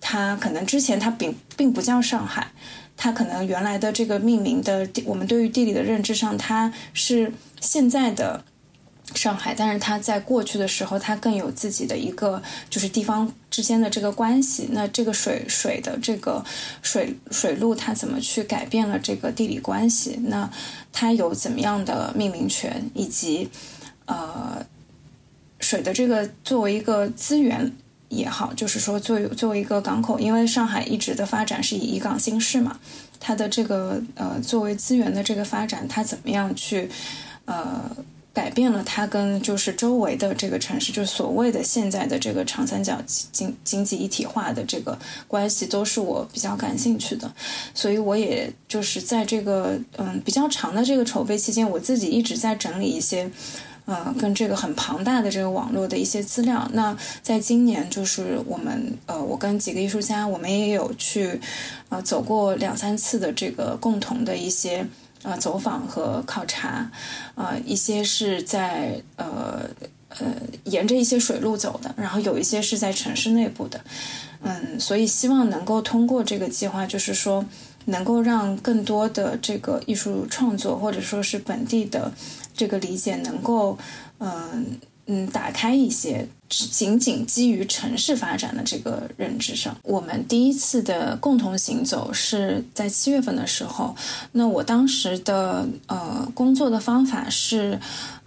[0.00, 2.48] 它可能之前它并并不叫上海，
[2.96, 8.44] 它可能原来的这个命名的我们对于地理的认知上，它是现在的。
[9.14, 14.68] 上海，但是它在过去的时候，它更有自己的一个就是地方之间的这个关系。
[14.72, 16.44] 那这个水水的这个
[16.82, 20.18] 水水路，它怎么去改变了这个地理关系？
[20.24, 20.50] 那
[20.92, 23.48] 它有怎么样的命名权，以及
[24.06, 24.66] 呃
[25.60, 27.72] 水的这个作为一个资源
[28.08, 32.78] 也好，就是说作为作为一个港口，因为上海一直的发展是以以港兴市嘛，
[33.20, 36.90] 它的这个呃作为资源的这个发展，它怎么样去
[37.44, 37.90] 呃？
[38.34, 47.32] 改变了它跟就是周围的这个城市，就是所谓的现在的这个长三角经经济一体化的这个关系，都是我比较感兴趣的。
[47.72, 53.30] 所以我也就是在这个嗯比较长的这个筹备期间，我自己一直在整理一些
[53.84, 56.68] 呃跟这个很庞大的这个网络的一些资料。
[56.72, 61.40] 那在今年，就是我们呃我跟几个艺术家，我们也有去
[61.88, 64.84] 呃走过两三次的这个共同的一些。
[65.24, 66.88] 呃，走访和考察，
[67.34, 69.68] 呃，一些是在呃
[70.10, 70.26] 呃
[70.64, 73.80] 沿着一些水路走的，然后有一些是在城市内部的，
[74.42, 77.44] 嗯，所以希望能够通过这个计划，就是说
[77.86, 82.12] 能够让更多的这个艺术创作或者说是本地的
[82.54, 83.76] 这个理解能够，
[84.18, 84.78] 嗯。
[85.06, 86.26] 嗯，打开一些
[86.70, 89.76] 仅仅基于城市发展的这个认知上。
[89.82, 93.94] 我们第一次的共同行走是在七月份的时候。
[94.32, 97.78] 那我当时的呃工作的方法是，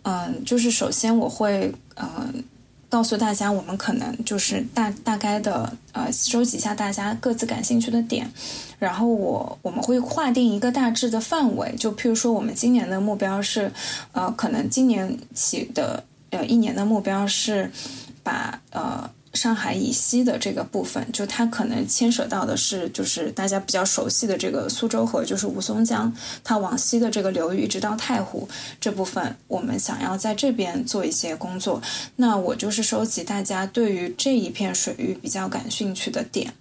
[0.04, 2.32] 嗯，就是首先我会呃
[2.90, 8.30] 告诉大家，我们可能就是大大概的呃收集一下大家各自感兴趣的点，
[8.80, 11.74] 然后我我们会划定一个大致的范围。
[11.78, 13.72] 就譬如说，我们今年的目标是，
[14.12, 16.04] 呃，可能今年起的。
[16.30, 17.72] 呃，一年的目标是
[18.28, 26.12] 把呃上海以西的这个部分，就它可能牵扯到的是，就是大家比较熟悉的这个苏州河，就是吴淞江，
[26.44, 28.50] 它往西的这个流域一直到太湖
[28.82, 31.82] 这部分，我们想要在这边做一些工作。
[32.18, 36.52] 那我就是收集大家对于这一片水域比较感兴趣的点。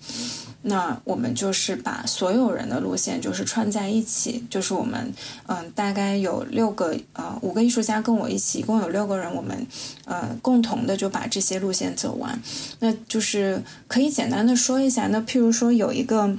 [0.62, 5.12] 那我们就是把所有人的路线就是串在一起，就是我们
[5.46, 9.66] 嗯大概有六个呃五个艺术家跟我一起，一共有六个人，我们
[10.04, 12.40] 呃共同的就把这些路线走完。
[12.80, 16.36] 那就是可以简单的说一下，那譬如说有一个。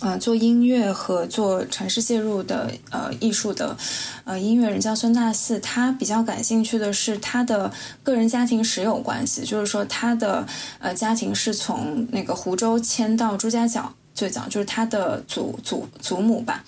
[0.00, 3.76] 呃，做音乐和做城市介入的呃艺术的
[4.24, 7.70] 呃音乐人叫孙大四，他比较感兴趣的是他的
[8.02, 10.44] 个人家庭史有关系，就是说他的
[10.80, 16.64] 呃家庭是从那个湖州迁到朱家角，最早就是他的祖祖祖母吧，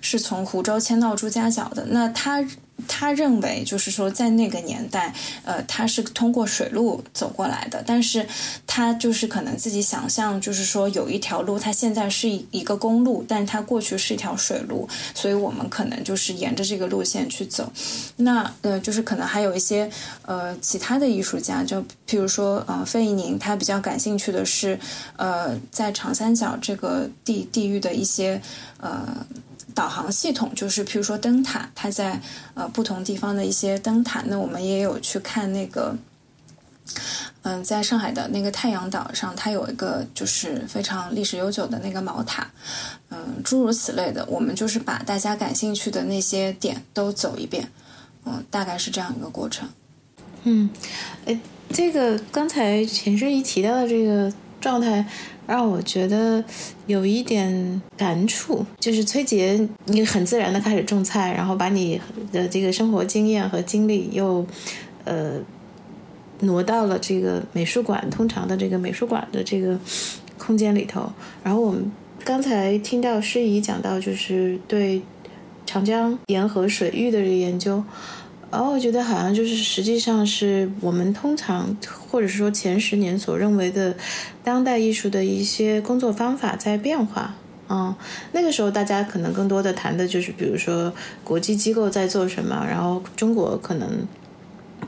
[0.00, 1.86] 是从湖州迁到朱家角的。
[1.90, 2.46] 那他。
[2.86, 5.14] 他认为，就是说，在那个年代，
[5.44, 7.82] 呃，他是通过水路走过来的。
[7.86, 8.26] 但是，
[8.66, 17.72] 他就是可能自己想象，就是说，有一条路，它现在是一个公路，但是它过去是一条水路，所以我们可能就是沿着这个路线去走。
[18.16, 19.90] 那呃，就是可能还有一些
[20.22, 24.78] 呃其他的艺术家，就譬如说呃费义宁，他比较感兴趣的是
[25.16, 28.40] 呃在长三角这个地地域的一些
[28.80, 29.26] 呃。
[29.76, 32.20] 导航系统，就是譬如说灯塔，它在
[32.54, 35.94] 呃不同地方的一些灯塔，那我们也有去看那个。
[37.42, 42.48] 嗯，在上海的那个太阳岛上，它有一个就是非常历史悠久的那个毛塔，
[43.10, 47.70] 嗯，诸如此类的，我们就是把大家感兴趣的那些点都走一遍，
[48.24, 49.68] 嗯，大概是这样一个过程。
[50.44, 50.70] 嗯，
[51.24, 51.38] 哎，
[51.70, 55.04] 这个刚才秦诗怡提到的这个状态，
[55.46, 56.42] 让我觉得
[56.86, 62.00] 有一点感触，就是崔杰，你很自然的开始种菜，然后把你
[62.32, 64.46] 的这个生活经验和经历又，
[65.04, 65.40] 呃。
[66.40, 69.74] 挪到了这个美术馆，通常的这个美术馆的这个
[70.36, 71.10] 空间里头。
[71.42, 71.90] 然后我们
[72.26, 75.00] 刚才听到诗怡讲到，就是对
[75.64, 77.82] 长江沿河水域的这个研究。
[78.50, 81.74] 然后我觉得好像就是实际上是我们通常
[82.16, 83.94] 或者是说前十年所认为的
[84.42, 87.34] 当代艺术的一些工作方法在变化。
[87.68, 87.94] 嗯，
[88.32, 90.90] 那个时候大家可能更多的谈的就是，比如说
[91.22, 94.06] 国际机构在做什么，然后中国可能。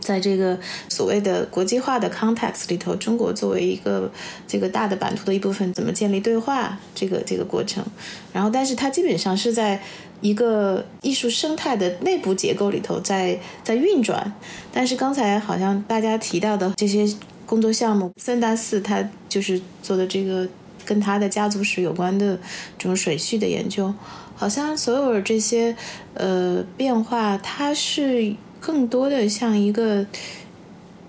[0.01, 0.59] 在这个
[0.89, 4.11] 所谓的国际化的 context 里头，中国作为一个
[4.47, 7.85] 这个大的版图的一部分，怎么建立对话这个这个过程？
[8.33, 9.83] 然后，但是它基本上是在
[10.21, 14.33] 一个艺术生态的内部结构里头在在运转。
[14.73, 17.07] 但是刚才好像大家提到的这些
[17.47, 20.49] 工作项目，三大四他就是做的这个
[20.85, 22.37] 跟他的家族史有关的
[22.77, 23.93] 这种水序的研究，
[24.35, 25.77] 好像所有这些
[26.15, 28.35] 呃变化，它是。
[28.61, 30.05] 更多的像一个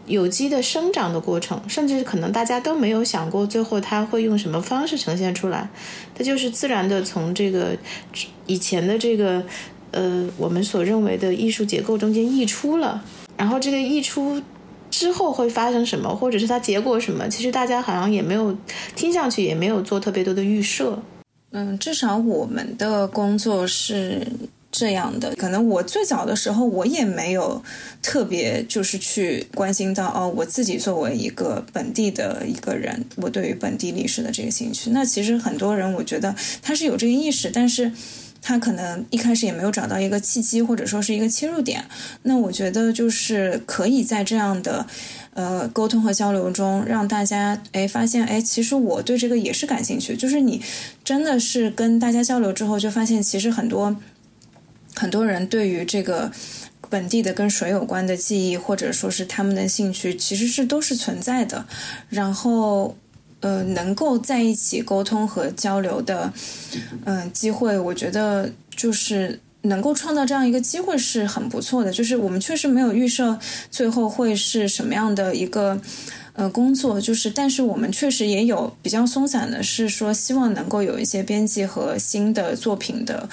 [0.10, 5.70] 有机的生长的过程，甚至可能大家都没有想过，最后它会用什么方式呈现出来。
[6.16, 7.78] 它就是自然的从这个
[8.48, 9.42] 以前的这个
[9.92, 13.02] 呃我们所认为的艺术结构中间溢出了。
[13.38, 14.42] 然后这个溢出
[14.90, 18.54] 之后会发生什么，或者是它结果什么，其实大家好像也没有
[18.96, 21.00] 听上去也没有做特别多的预设。
[21.52, 24.28] 嗯，至少我们的工作是。
[24.72, 27.62] 这样的，可能我最早的时候，我也没有
[28.04, 34.92] 特别就是去关心到哦，我自己作为一个本地的一个人，我对于本地历史的这个兴趣。
[34.92, 37.92] 那其实很多人，我觉得他是有这个意识，但是
[38.44, 41.84] 他可能一开始也没有找到一个契机，或者说是一个切入点。
[42.22, 44.86] 那我觉得就是可以在这样的
[45.34, 50.16] 呃沟通和交流中，让大家哎发现哎，其实我对这个也是感兴趣。
[50.16, 50.62] 就是你
[51.04, 53.96] 真的是跟大家交流之后，就发现其实很多。
[55.00, 56.30] 很多人对于这个
[56.90, 61.66] 本地的跟水有关的记忆，或者说是他们的兴趣，其实是都是存在的。
[62.10, 62.94] 然后，
[63.40, 66.34] 呃，能够在一起沟通和交流的，
[67.06, 71.94] 嗯，机会，我觉得就是能够创造这样一个机会是很不错的。
[71.94, 73.40] 就是我们确实没有预设
[73.72, 75.80] 最后会是什么样的一个
[76.34, 83.30] 呃工作，就是但是我们确实也有比较松散的，是说希望能够有一些编辑和新的作品的。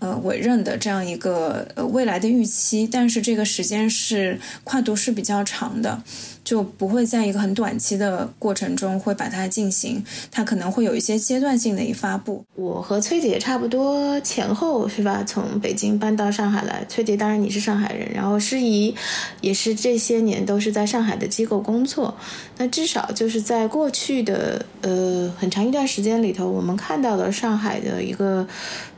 [0.00, 6.02] 呃，委任的这样一个呃未来的预期，但是这个时间是跨度是比较长的。
[6.50, 12.44] 就不会在一个很短期的过程中会把它进行，它可能会有一些阶段性的一发布。
[12.56, 15.22] 我和崔姐差不多前后是吧？
[15.24, 16.84] 从北京搬到上海来。
[16.88, 18.92] 崔姐当然你是上海人，然后诗怡
[19.40, 22.12] 也是这些年都是在上海的机构工作。
[22.58, 28.44] 那至少就是在过去的呃很长一段时间里头，我们看到了上海的一个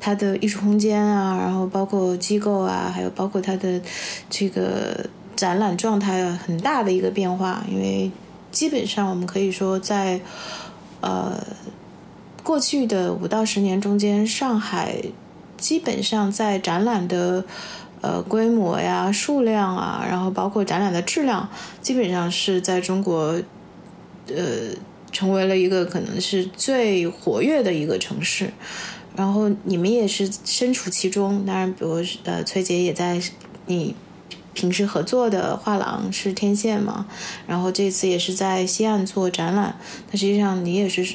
[0.01, 3.79] 它的艺术空间啊，然后包括机构啊，还有包括它的
[4.31, 5.05] 这个。
[5.35, 8.11] 展览状态很大的一个变化，因为
[8.51, 10.21] 基本上我们可以说，在
[11.01, 11.43] 呃
[12.43, 14.97] 过去的五到十年中间，上海
[15.57, 17.45] 基本上在展览的
[18.01, 21.49] 呃规模呀、数量啊，然后包括展览的质量，
[21.81, 23.41] 基本上是在中国
[24.29, 24.71] 呃
[25.11, 28.53] 成为了一个可能是最活跃的一个城市。
[29.17, 33.21] 然后你们也是身处其中，当然，比如呃崔杰也在
[33.67, 33.95] 你。
[34.55, 37.07] 平时合作的画廊是天线嘛，
[37.47, 39.77] 然后这次也是在西岸做展览。
[40.11, 41.15] 那实际上你也是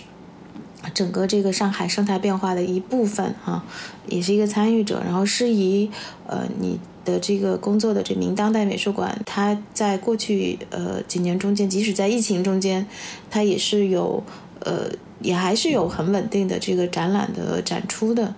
[0.94, 3.64] 整个这个上海生态变化的一部分哈，
[4.08, 5.02] 也是一个参与者。
[5.06, 5.90] 然后诗怡，
[6.26, 12.88] 呃，你的这个工作的这名当代美术馆，它在过去呃几年中间，即使在疫情中间，
[13.30, 14.24] 它也是有
[14.62, 14.90] 呃
[15.22, 18.34] 也还是有很稳定的这个展览的展出的。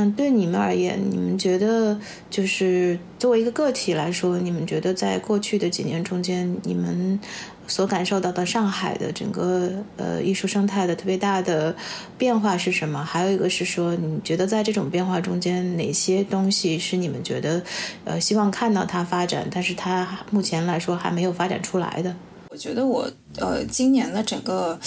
[0.00, 1.98] 嗯，对你们而言，你们觉得
[2.30, 7.20] 就是作为一个个体来说，你们觉得在过去的几年中间，你们
[7.66, 11.76] 所感受到的上海的整个呃艺术生态的特别大的
[12.16, 13.04] 变化是什么？
[13.04, 17.62] 还有一个是说，你觉得在这种变化中间，哪些东西是你们觉得
[18.04, 22.16] 呃希望看到它发展，但是它目前来说还没有发展出来的？
[22.48, 24.80] 我觉得我呃今年的整个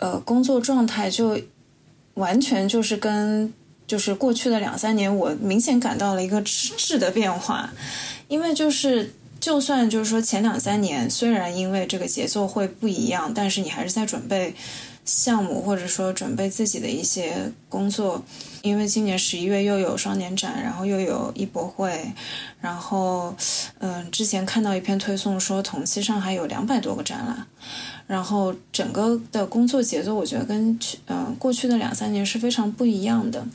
[0.00, 1.40] 呃工作状态就
[2.12, 3.50] 完全就是跟。
[3.86, 7.70] 就是过去的两三年，我明显感到了一个质的变化，
[8.28, 14.54] 因为就是就算就是说前两三年，虽然因为这个节奏会不一样，但是你还是在准备
[15.04, 18.24] 项目，或者说准备自己的一些工作。
[18.62, 22.10] 因为今年十一月又有双年展，然后又有艺博会，
[22.60, 23.36] 然后
[23.78, 27.46] 嗯，之前看到一篇推送说，同期上海有两百多个展览。
[28.06, 33.46] 然后整个的工作节奏，我觉得跟去嗯过去的两三年是非常不一样的。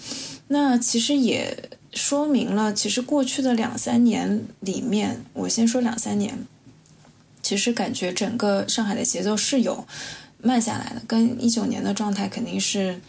[0.48, 6.36] 那其实也说明了，其实过去的两三年里面，我先说两三年，
[7.44, 9.86] 其实感觉整个上海的节奏是有
[10.42, 13.00] 慢下来的，跟一九年的状态肯定是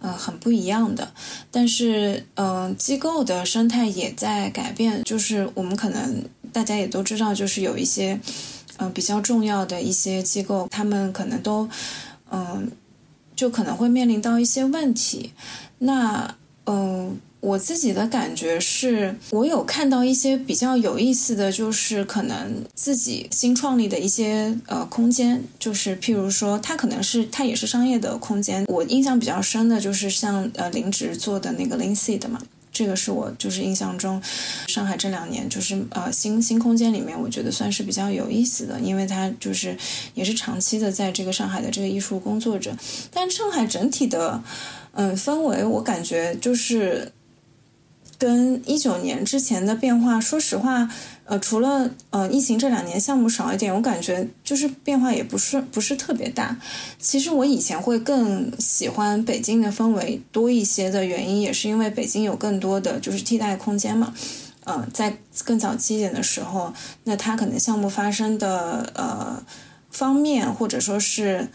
[0.00, 1.12] 呃很不一样的。
[1.50, 8.20] 但是嗯，机构的生态也在改变，就是我们可能大家也都知道，就是有一些。
[8.82, 11.68] 嗯，比较重要的一些机构，他们可能都，
[12.30, 12.70] 嗯，
[13.36, 15.34] 就可能会面临到一些问题。
[15.80, 28.64] 那，嗯，我自己的感觉是，我有看到一些比较有意思的就是可能自己新创立的一些呃空间，就是譬如说，它可能是它也是商业的空间。
[28.68, 32.40] 我印象比较深的就是像呃林植做的那个 Linseed 嘛。
[32.72, 34.22] 这个是我就是印象中，
[34.68, 39.76] 上海这两年就是呃新新空间里面，我觉得算是比较有意思的，因为它就是
[40.14, 42.72] 也是长期的在这个上海的这个艺术工作者，
[43.12, 44.40] 但上海整体的
[44.92, 47.10] 嗯氛围，我感觉就是
[48.20, 50.88] 跟一九年之前的变化，说实话。
[51.24, 56.56] 呃，除了呃疫情这两年项目少一点，我感觉就是变化也不是不是特别大。
[56.98, 64.12] 其实我以前会更喜欢北京的氛围多一些的原因，也是因为北京有更多的就是替代空间嘛。
[64.64, 69.42] 呃，在更早期一点的时候，那它可能项目发生的呃
[69.90, 71.48] 方面，或者说是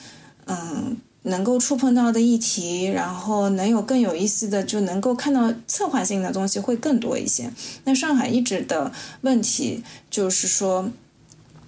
[0.46, 0.98] 嗯。
[1.28, 7.52] 能够触碰到的议题，然后能有更有意思的，就能够看到策划性的东西会更多一些。
[7.84, 10.88] 那上海一直的问题就是说，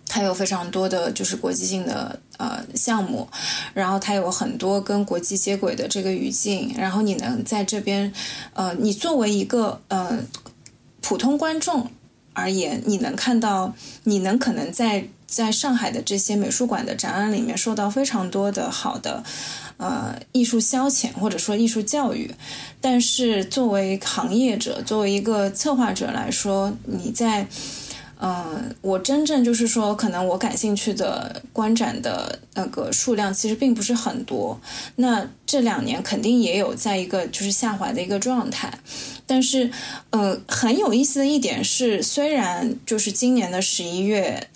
[0.07, 3.27] 它有非常多的就是国际性的呃项目，
[3.73, 8.13] 然后它有很多跟国际接轨的这个语境，然后你能在这边，
[8.53, 10.19] 呃，你作为一个呃
[11.01, 11.89] 普通观众
[12.33, 15.07] 而言，你能看到，你能可能在。
[15.27, 19.23] 在上海的这些美术馆的展览里面，受到非常多的好的，
[19.77, 22.33] 呃，艺术消遣或者说艺术教育。
[22.81, 27.45] 但是作为行业者，作为一个策划者来说，你在。
[28.19, 34.59] 嗯，我真正就是说，可能我感兴趣的观展的那个数量其实并不是很多。
[34.95, 38.73] 那这两年肯定也有在一个就是下滑的一个状态。
[39.27, 39.69] 但是，
[40.09, 44.47] 呃，很有意思的一点是，虽然就是今年的十一月。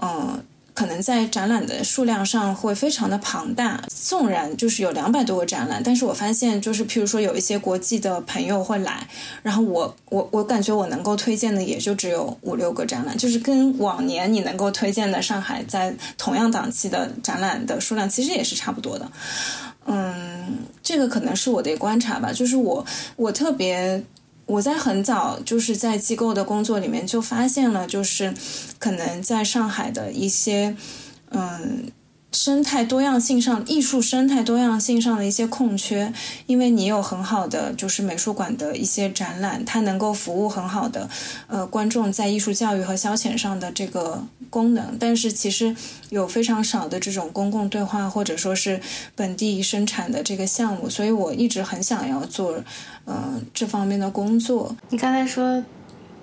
[0.00, 0.42] 嗯，
[0.74, 3.82] 可能在展览的数量上会非常的庞大。
[3.90, 9.06] 纵然就是有两百多个展览，但是我发现就是譬如说有一些国际的朋友会来，
[9.42, 19.10] 然后我我我感觉我能够推荐的也就只有五六个展览，就是跟往年你能够推荐的上海在同样档期的展览的数量其实也是差不多的。
[19.86, 22.84] 嗯，这个可能是我的观察吧，就是我
[23.16, 24.02] 我特别。
[24.48, 28.34] 我在很早就是在机构的工作里面就发现了，就是
[28.80, 30.74] 可能在上海的一些，
[31.30, 31.92] 嗯。
[32.30, 36.12] 生态多样性上，艺术生态多样性上的一些空缺，
[36.46, 41.08] 因为你有很好的就是美术馆的一些展览，它能够服务很好的
[41.46, 45.74] 呃观众在艺术教育和消遣上的这个功能，但是其实
[46.10, 48.78] 有非常少的这种公共对话或者说是
[49.16, 52.62] 本地生产的这个项目，所以我一直很想要做
[53.06, 54.76] 嗯这方面的工作。
[54.90, 55.64] 你刚才说。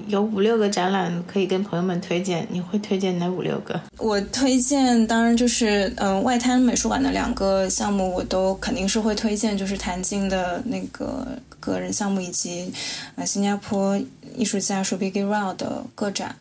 [0.08, 3.80] 有五六个展览可以跟朋友们推荐，你会推荐哪五六个？
[3.98, 11.28] 我推荐当然就是嗯外滩美术馆的两个项目，我都肯定是会推荐，就是谭静的那个
[11.60, 12.72] 个人项目，以及
[13.16, 14.00] 呃新加坡
[14.36, 16.36] 艺术家 Shubigi Rao 的个展，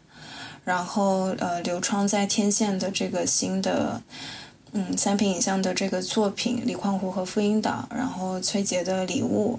[0.64, 4.02] 然后呃刘窗在天线的这个新的
[4.72, 9.58] 嗯三屏影像的这个作品《李矿湖和复音岛》，然后崔杰的礼物，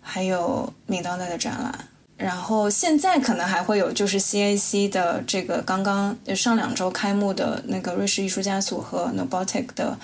[0.00, 1.78] 还有闵当代的展览。
[2.16, 9.98] 然后现在可能还会有，就是 CAC 的这个刚刚上两周开幕的那个瑞士艺术家组合 Nobotic 的，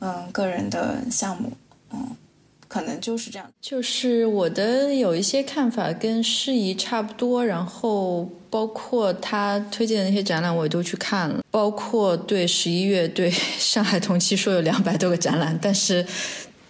[0.00, 1.52] 嗯，个人的项目，
[1.92, 2.16] 嗯，
[2.66, 3.46] 可能就是这样。
[3.60, 16.06] 就是我的有一些看法跟适宜差不多，然后包括他推荐的那些展览，我也都去看了，包括对十一月对上海同期说有两百多个展览，但是。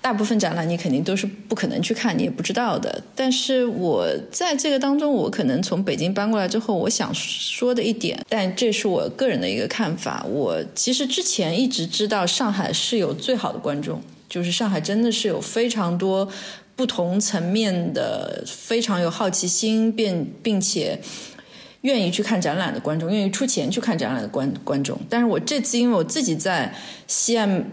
[0.05, 3.03] 大部分展览你肯定都是不可能去看，你也不知道的。
[3.17, 10.23] 但是我在这个当中，我可能从北京搬过来之后，我想说的一点，但这是我个人的一个看法。
[10.29, 13.99] 我其实之前一直知道上海是有最好的观众，
[14.29, 16.29] 就是上海真的是有非常多
[16.77, 21.01] 不同层面的非常有好奇心，并并且
[21.81, 25.01] 愿意去看展览的观众，愿意出钱去看展览的观观众。
[25.09, 26.75] 但是我这次因为我自己在
[27.07, 27.65] 西岸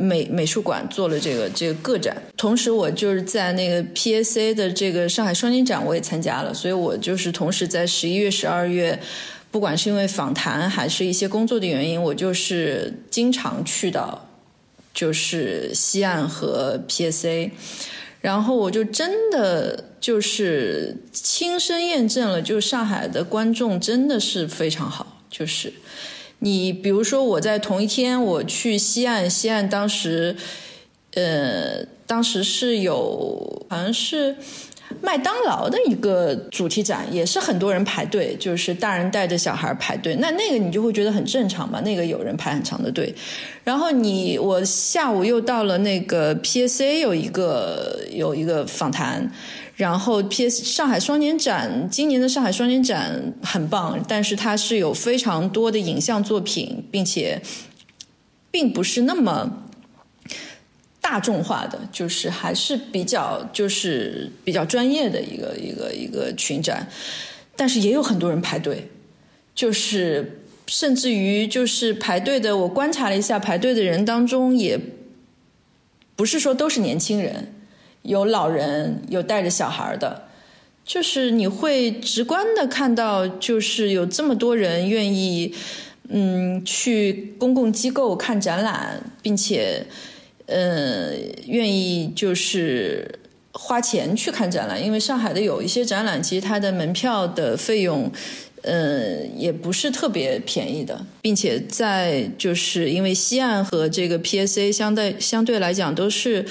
[0.00, 8.98] 美美术馆做了这个这个个展，同时我就是在那个 PSA 的这个上海双年展我也参加了，所以我就是同时在十一月、十二月。
[9.52, 14.28] 不管是因为访谈还是一些工作的原因，我就是经常去到，
[14.94, 17.50] 就是西岸和 PSA，
[18.20, 25.20] 然后我就真的就是亲身验证了，就是上海的观众真的是非常好。
[25.28, 25.72] 就是
[26.40, 30.36] 你比如说我在同一天我去西岸，西岸当时，
[31.14, 34.36] 呃，当时是有好像是。
[35.00, 40.16] 麦当劳的一个主题展也是很多人排队，就是大人带着小孩排队。
[40.16, 43.14] 那那个你就会觉得很正常嘛，那个有人排很长的队。
[43.62, 49.30] 然后你我下午又到了那个 PSA 有一个有一个访谈，
[49.80, 57.40] 然后 PS 上海双年展今年的上海双年展很棒，但是它是有非常多的影像作品，并且
[58.50, 59.64] 并不是那么。
[61.02, 66.86] 大众化的就是还是比较就是比较专业的一个一个一个群展，
[67.56, 68.88] 但是也有很多人排队，
[69.52, 74.78] 就是甚至于就是排队的，我观察了一下排队的人当中，也
[76.14, 77.54] 不是说都是年轻人，
[78.02, 80.24] 有老人，有带着小孩的，
[80.84, 85.54] 就是你会直观的看到，就是有这么多人愿意
[86.08, 89.86] 嗯去公共机构看展览，并且。
[90.52, 91.12] 呃，
[91.46, 93.08] 愿意就是
[93.52, 98.10] 花钱去看展览，因为上海的有一些展览，其实它的门票的费用，
[98.62, 106.44] 嗯，也不是特别便宜的，并且在就是因为西岸和这个 PSA 相对相对来讲都是，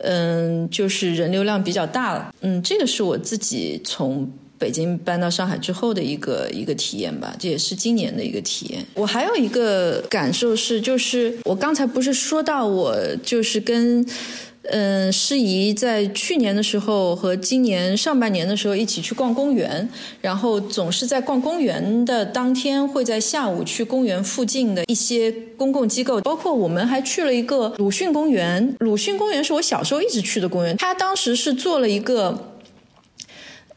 [0.00, 4.30] 嗯，就是人流量比较大了，嗯，这个是我自己从。
[4.56, 8.82] 北京搬到上海之后的一个一个体验吧，这也是今年的一个体验。
[8.94, 14.06] 我还有一个感受是，就是我刚才不是说到我就是跟
[14.70, 19.88] 嗯诗怡在去年的时候和今年上半年的时候一起去逛公园，
[20.20, 28.74] 然后总是在逛公园的当天会在下午去公园附近的一些公共机构，包括我们还去了一个鲁迅公园。
[28.80, 32.50] 鲁迅公园是我小时候一直去的公园，他当时是做了一个。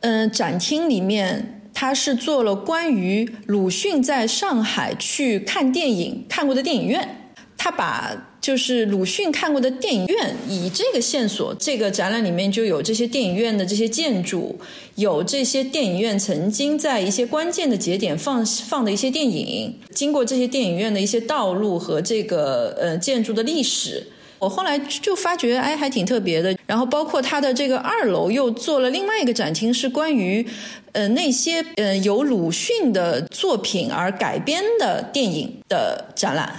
[0.01, 14.57] 嗯，展厅里面他是做了关于鲁迅在上海去看电影看过的电影院，他把就是鲁迅看过的电影院以这个线索，这个展览里面就有这些电影院的这些建筑，
[14.95, 24.07] 有这些电影院曾经在一些关键的节点放放的一些电影，经过这些电影院的一些道路和这个呃建筑的历史。
[24.39, 26.55] 我后来就发觉，哎，还挺特别的。
[26.65, 30.45] 然后包括它的这个二楼又做了另外一个展厅，是关于
[30.93, 36.55] 呃那些呃由鲁迅的作品而改编的电影的展览。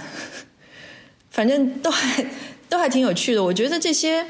[1.39, 2.25] 反正都还
[2.67, 3.41] 都还挺有趣的。
[3.41, 4.25] 我觉得这些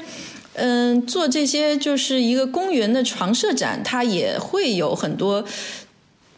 [0.54, 5.44] 嗯做这些就是一个公园的床设展，它也会有很多。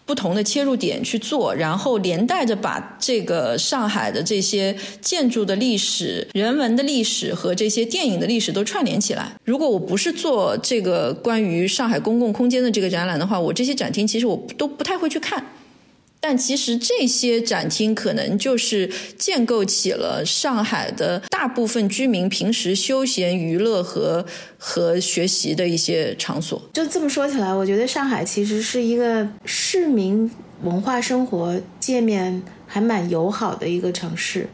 [0.04, 9.32] 不同的切入点去做，然后连带着把这个上海的这些建筑的历史、人文的历史和这些电影的历史都串联起来。
[9.44, 15.42] 如果我不是做这个关于上海公共空间的这个展览的话，我这些展厅其实我都不太会去看。
[16.24, 24.24] 但其实这些展厅可能就是建构起了上海的大部分居民平时休闲娱乐和
[24.56, 26.62] 和学习的一些场所。
[26.74, 30.30] 就这么说起来，我觉得上海其实是一个市民
[30.62, 34.48] 文化生活界面还蛮友好的一个城市，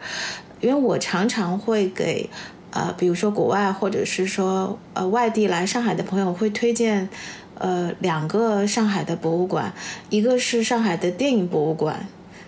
[0.62, 2.30] 因为我常常会给
[2.70, 7.10] 呃，比如说国外或者是说呃外地来上海的朋友会推荐。
[7.58, 9.72] 呃，两个上海的博物馆，
[10.10, 12.06] 一个是上海的电影博物馆，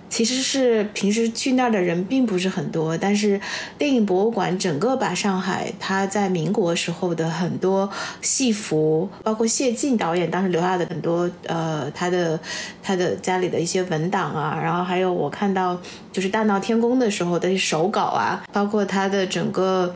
[0.08, 3.40] 其实是平时去那儿的人并不是很多，但是
[3.78, 7.88] 电影博物馆整个把上海它在民国时候的很多
[8.20, 12.38] 戏服，包括谢晋导演当时留下的很多呃他的
[12.82, 15.80] 他的家里的一些文档啊，然后还有我看到
[16.12, 19.94] 就是大闹天宫的时候的手稿啊，包括他的整个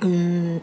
[0.00, 0.60] 嗯。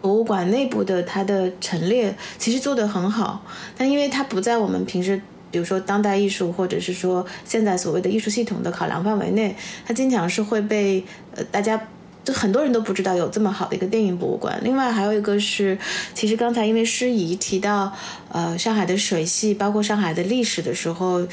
[0.00, 3.44] 博物馆内部的它的陈列其实做得很好，
[3.76, 5.20] 但因为它不在我们平时，
[5.50, 9.54] 比如说当代艺术或者是说现在所谓的艺术系统的考量范围内，
[9.86, 11.88] 它经常是会被呃大家
[12.24, 14.60] 就很多人都不知道有这么好的一个电影博物馆。
[14.62, 15.76] 另外还有一个是，
[16.14, 17.92] 其实刚才因为诗怡提到
[18.30, 21.26] 呃上海的水系，包括上海的历史的时候，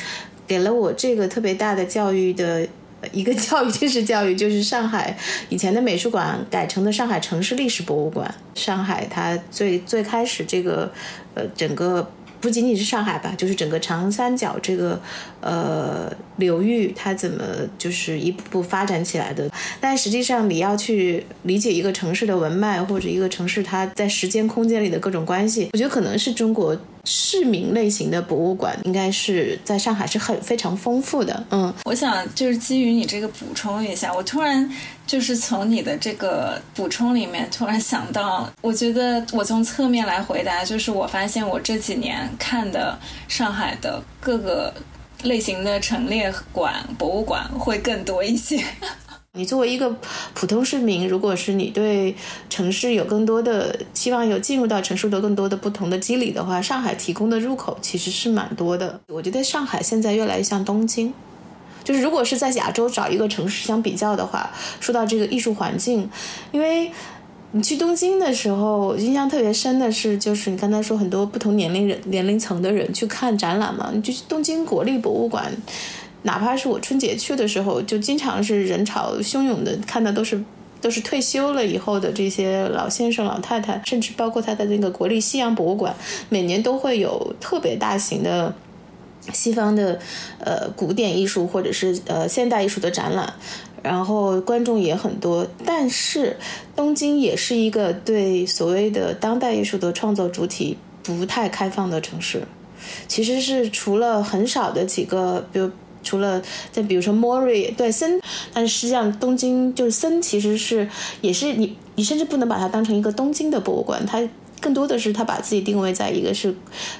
[0.47, 2.67] 给了我这个特别大的教育的
[3.11, 5.17] 一个教育， 这是教育，就是上海
[5.49, 8.33] 以前的美术馆改成的上海城市历史博物馆。
[8.55, 10.91] 上海它最最开始这个
[11.33, 12.09] 呃整个。
[12.39, 15.01] 不仅仅是上海吧，就是整个长三角这个
[15.41, 17.43] 呃流域，它怎么
[17.79, 19.49] 就是一步步发展起来的？
[19.81, 26.79] 但实际上，你要去理解一个城市的文脉，或者一个城市它在时间空间里的各种关系，我觉得可能是中国。
[27.09, 31.41] 市民类型的博物馆应该是在上海是很非常丰富的。
[31.51, 34.69] 嗯，我想就是基于你这个补充一下，我突然
[35.07, 42.99] 就是从你的这个补充里面突然想到，我觉得我从侧面来回答，就是我发现我这几年看的
[43.29, 44.73] 上海的各个
[45.23, 48.61] 类型的陈列馆、博物馆会更多一些。
[49.37, 49.95] 你作为一个
[50.33, 52.15] 普通市民，如果是你对
[52.49, 58.99] 城市有更多的希望，有进入到城市的更多的不同的机理的话，上海提供的入口其实是蛮多的。
[59.09, 61.13] 我觉得上海现在越来越像东京，
[61.83, 66.09] 就是如果是在亚洲找一个城市相比较的话，说到这个艺术环境，
[66.51, 66.91] 因为
[67.51, 75.53] 你去东京的时候，印象特别深的是，就是你刚才说很多不同年龄人年龄层的人去看展览嘛，你就去东京国立博物馆。
[76.27, 80.43] 哪怕是我春节去的时候，就经常是人潮汹涌的，看到都是
[80.81, 85.95] 都是退休了以后的这些老先生、老太太，甚至包括他的那个国立西洋博物馆，
[86.27, 88.53] 每年都会有特别大型的
[89.31, 89.97] 西方的
[90.39, 93.33] 呃古典艺术或者是呃现代艺术的展览，
[93.81, 95.47] 然后观众也很多。
[95.65, 96.35] 但是
[96.75, 102.43] 东京也是一个对所谓的当代艺术的创作主体不太开放的城市，
[103.07, 105.71] 其实是除了很少的几个，比如。
[106.07, 106.41] 除了
[106.71, 108.21] 再比如说莫瑞对森，
[108.53, 110.87] 但是实际上东京就是森，其实是
[111.19, 114.25] 也是你你甚至不能把它当成一个东京的博物馆，它
[114.61, 116.55] 更多的是它把自己定位在一个是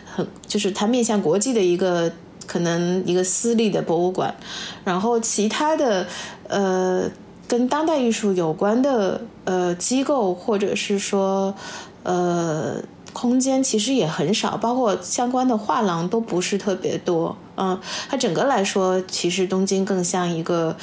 [0.05, 2.11] 很就是它面向国际的一个
[2.45, 4.35] 可能一个私立的博物馆，
[4.83, 6.05] 然后其他的
[6.49, 7.09] 呃
[7.47, 11.55] 跟当代艺术有关的呃机构或者是说
[12.03, 12.83] 呃。
[13.19, 17.35] 空间其实也很少，包括相关的画廊都不是特别多。
[17.55, 20.77] 嗯，它整个来说，其实东京更像一个，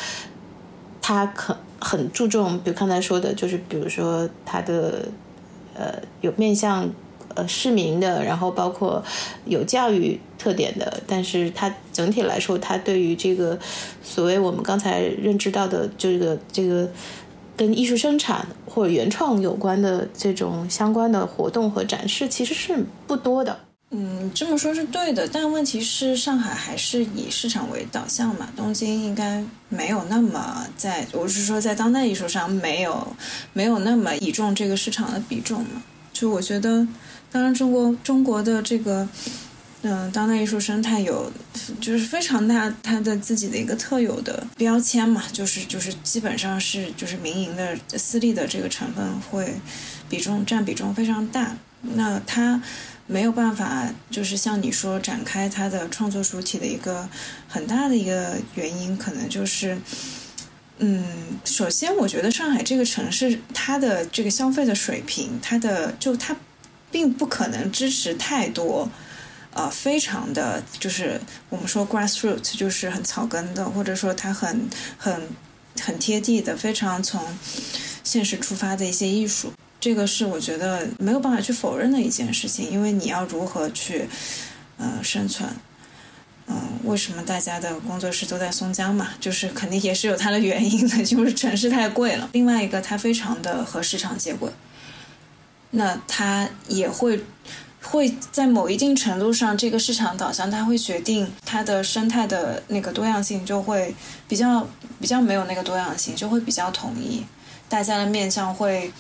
[1.01, 5.07] 它很很注重，比如刚才说的，就是比如说它的
[5.75, 6.91] 呃有面向
[7.37, 9.01] 呃市民的，然后包括
[9.45, 13.57] 有教育特点的，但是它整体来说，它对于这个
[14.03, 16.91] 所谓我们刚才认知到的这个这个。
[17.57, 23.59] 跟艺术生产或者原创有关的这种相关的活动和展示其实是不多的。
[23.91, 28.49] 嗯，这么说是对的，但问题是上海还是以市场为导向嘛？
[28.57, 33.07] 东京应该没有那么在，我是说在当代艺术上没有
[33.53, 35.83] 没有那么倚重这个市场的比重嘛？
[36.13, 36.87] 就我觉得，
[37.31, 39.09] 当然中国中国的这个。
[39.87, 41.31] 嗯，当代艺术生态有，
[41.79, 49.55] 就是非常大，它的自己的一个特有的标签嘛，就是就是基本上是就是民营的、私立的这个成分会
[50.09, 51.55] 比重占比重非常大。
[51.83, 52.63] 那它
[53.07, 57.07] 没有办法，就是像你说展开它的创作主体的一个
[57.47, 59.77] 很大的一个原因，可能就是，
[60.79, 61.05] 嗯，
[61.45, 66.35] 首先我觉得上海这个城市它的这个消费的水平，它的就它
[66.91, 68.89] 并不可能支持太多。
[69.55, 75.29] 呃，非常的就是我们说 grassroots，就是很草根的，或者说它很很
[75.81, 77.23] 很贴地的，非常从
[78.03, 82.69] 现实出发的一些艺术，这个是我觉得没有办法去否认的一件事情。
[82.69, 84.09] 因为你要如何去
[84.77, 85.49] 呃生存，
[86.49, 89.11] 嗯，为什么大家的工作室都在松江嘛？
[89.21, 92.29] 就是肯定也是有它的原因的，就是城市太贵了。
[92.33, 94.51] 另外一个，它非常的和市场接轨，
[95.71, 97.23] 那它也会。
[97.85, 103.95] 会在某一定程度上，这个市场导向它会决定它的生态的那个多样性就会
[104.27, 104.67] 比较
[105.01, 107.23] 比较没有那个多样性，就会比较统一，
[107.69, 108.91] 大家的面向会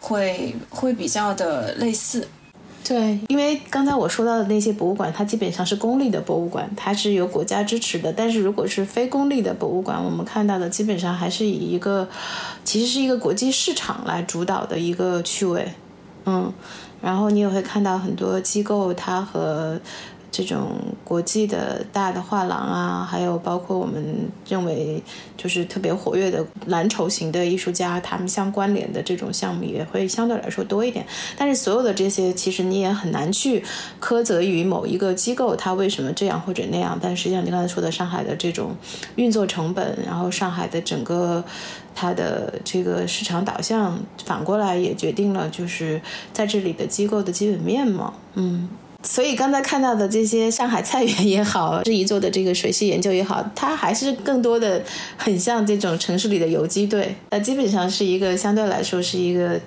[0.00, 2.26] 会会比较的类似。
[2.86, 8.12] 对，因为刚才我说到的那些博物馆，它基本上是公立的博物馆，它是由国家支持的。
[8.12, 12.08] 但是如果是非公立的博物馆，我们看到的基本上还是以一个
[12.62, 15.72] 其实是一个国际市场来主导的一个趣味，
[16.26, 16.52] 嗯。
[17.04, 19.78] 然后你也会看到很多机构，它和
[20.36, 20.72] 这种
[21.04, 25.00] 国际的大的画廊啊，还有包括我们认为
[25.36, 31.06] 就是特别活跃的蓝筹型的艺术家，他们相关联的这种项目也会相对来说多一点。
[31.36, 33.62] 但是所有的这些，其实你也很难去
[34.00, 36.98] 苛责于某一个机构它为什么这样或者那样。
[37.00, 38.74] 但实际上，你刚才说的上海的这种
[39.14, 41.44] 运作成本，然后上海的整个。
[41.96, 46.02] 它的这个市场导向反过来也决定了，就是
[46.32, 48.12] 在这里的机构的基本面貌。
[48.34, 48.68] 嗯，
[49.04, 54.82] 所以刚才看到的这些上海菜园也好， 质疑做的这个水系研究也好，它还是更多的
[55.16, 59.60] 很像这种城市里的游击队，那基本上是一个相对来说是一个。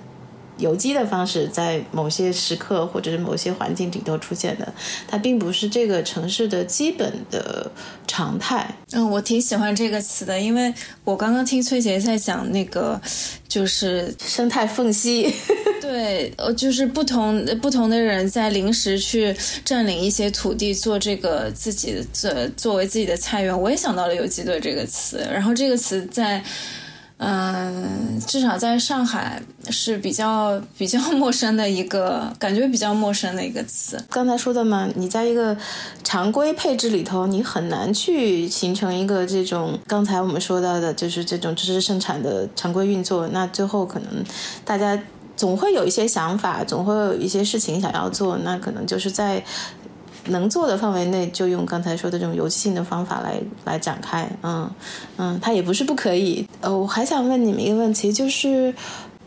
[0.58, 4.72] 有机的方式在某些时刻或者是某些环境里头出现的，
[5.06, 7.70] 它并不是这个城市的基本的
[8.06, 8.76] 常态。
[8.92, 10.72] 嗯，我挺喜欢这个词的，因为
[11.04, 13.00] 我刚刚听崔杰在讲那个，
[13.48, 15.32] 就是生态缝隙。
[15.80, 23.58] 对，呃，就是不同不同的人在临时去占领一些土地，做这个自己作作为自己的菜园。
[23.58, 26.42] 我也想到了“游击队”这个词，然后这个词在。
[27.18, 34.00] 嗯，至少在上海是比较比较 陌生的一个感觉，比较陌生的一个词。
[34.08, 35.56] 刚才说的嘛，你在一个
[36.04, 43.26] 常规配置里头，你很难去形成一个这种刚才我们说到的，就是这种知识生产的常规运作。
[43.28, 44.24] 那最后可能
[44.64, 44.96] 大家
[45.36, 49.44] 总会有一些想法，总会有一些事情想要做，那可能就是在。
[50.26, 54.70] 能做的范围内，就用刚才说的这种游戏性的方法来来展开，嗯
[55.16, 56.46] 嗯，它也不是不可以。
[56.60, 58.74] 呃，我还想问你们一个问题，就是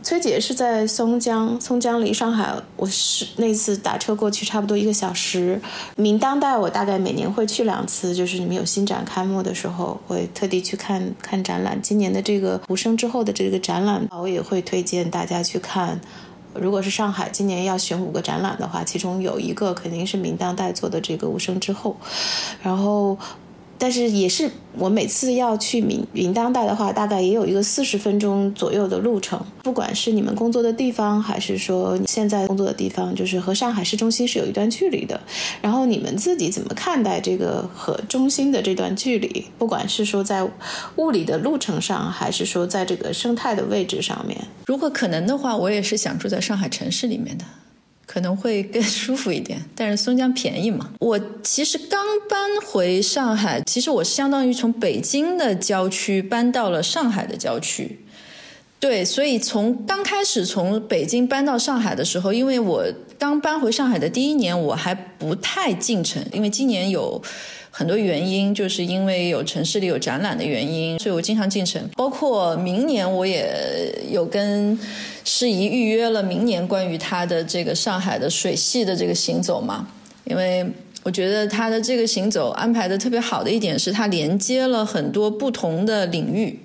[0.04, 5.62] 崔姐是在松江，松江离上海，我是那次打车过去差不多一个小时。
[5.96, 11.80] 明当代我大概每年会去两次，就是你们有新展开幕的时候，会特地去看看展览。
[11.82, 16.00] 今年的这个无声之后的这个展览，我也会推荐大家去看。
[16.54, 21.96] 如果是上海今年要选五个展览的话，其中有一个肯定是名当代做的这个无声之后，
[22.62, 23.18] 然后。
[23.82, 24.48] 但是也是
[24.78, 29.44] 我每次要去明云当代的话，大概也有一个四十分钟左右的路程。
[29.64, 35.20] 不管是你们工作的地方，还是说你现在工作的地方，就是和上海市中心是有一段距离的。
[35.64, 39.48] 然后你们自己怎么看待这个和中心的这段距离？
[39.58, 40.48] 不管是说在
[40.98, 44.38] 物理的路程上，还是说在这个生态的位置上面，
[44.68, 47.44] 如果可能的话，我也是想住在上海城市里面的。
[48.12, 50.92] 可能会更舒服一点，但是松江便宜嘛。
[51.00, 58.00] 我其实刚搬回上海，其实我相当于从北京的郊区搬到了上海的郊区。
[58.82, 62.84] 对，所以从刚开始从北京搬到上海的时候，因为我
[63.18, 67.22] 刚搬回上海的第一年，我还不太进城，因为今年有。
[67.74, 71.82] 很多原因，就是因为有城市里有展览的原因，所以我经常进城。
[71.96, 74.78] 包括明年，我也有跟
[75.24, 79.88] 诗怡预约了明年关于他的这个上海的水系的这个行走嘛。
[80.26, 80.66] 因为
[81.04, 86.60] 我觉得他的这个行走安排的特别好的一点是，他连接了很多不同的领域。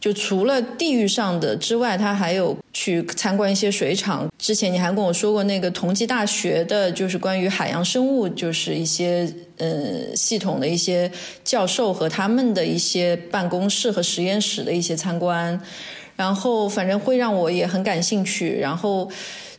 [0.00, 4.28] 就除了地域上的之外，他还有去参观一些水厂。
[4.36, 11.08] 之前你还跟我说过，那个同济大学的，就是关于海洋生物，就是一些呃系统的一些
[11.44, 15.60] 教授和他们的一些办公室和实验室的一些参观。
[16.16, 18.58] 然后反正会让我也很感兴趣。
[18.60, 19.10] 然后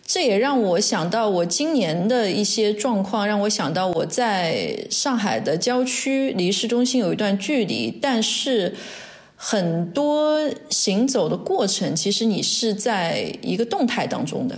[0.05, 8.73] 这也让我想到我今年的一些状况，让我想到我在上海的郊区，离市中心有一段距离，但是。
[9.45, 10.39] 很多
[10.69, 14.57] 行走的过程，其实你是在一个动态当中的，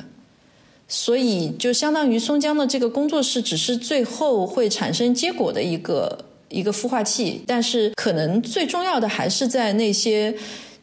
[0.88, 6.16] 所以就相当于松江的这个工作室，只是最后会产生结果的一个
[6.50, 7.44] 一个孵化器。
[7.48, 10.32] 但是可能最重要的还是在那些，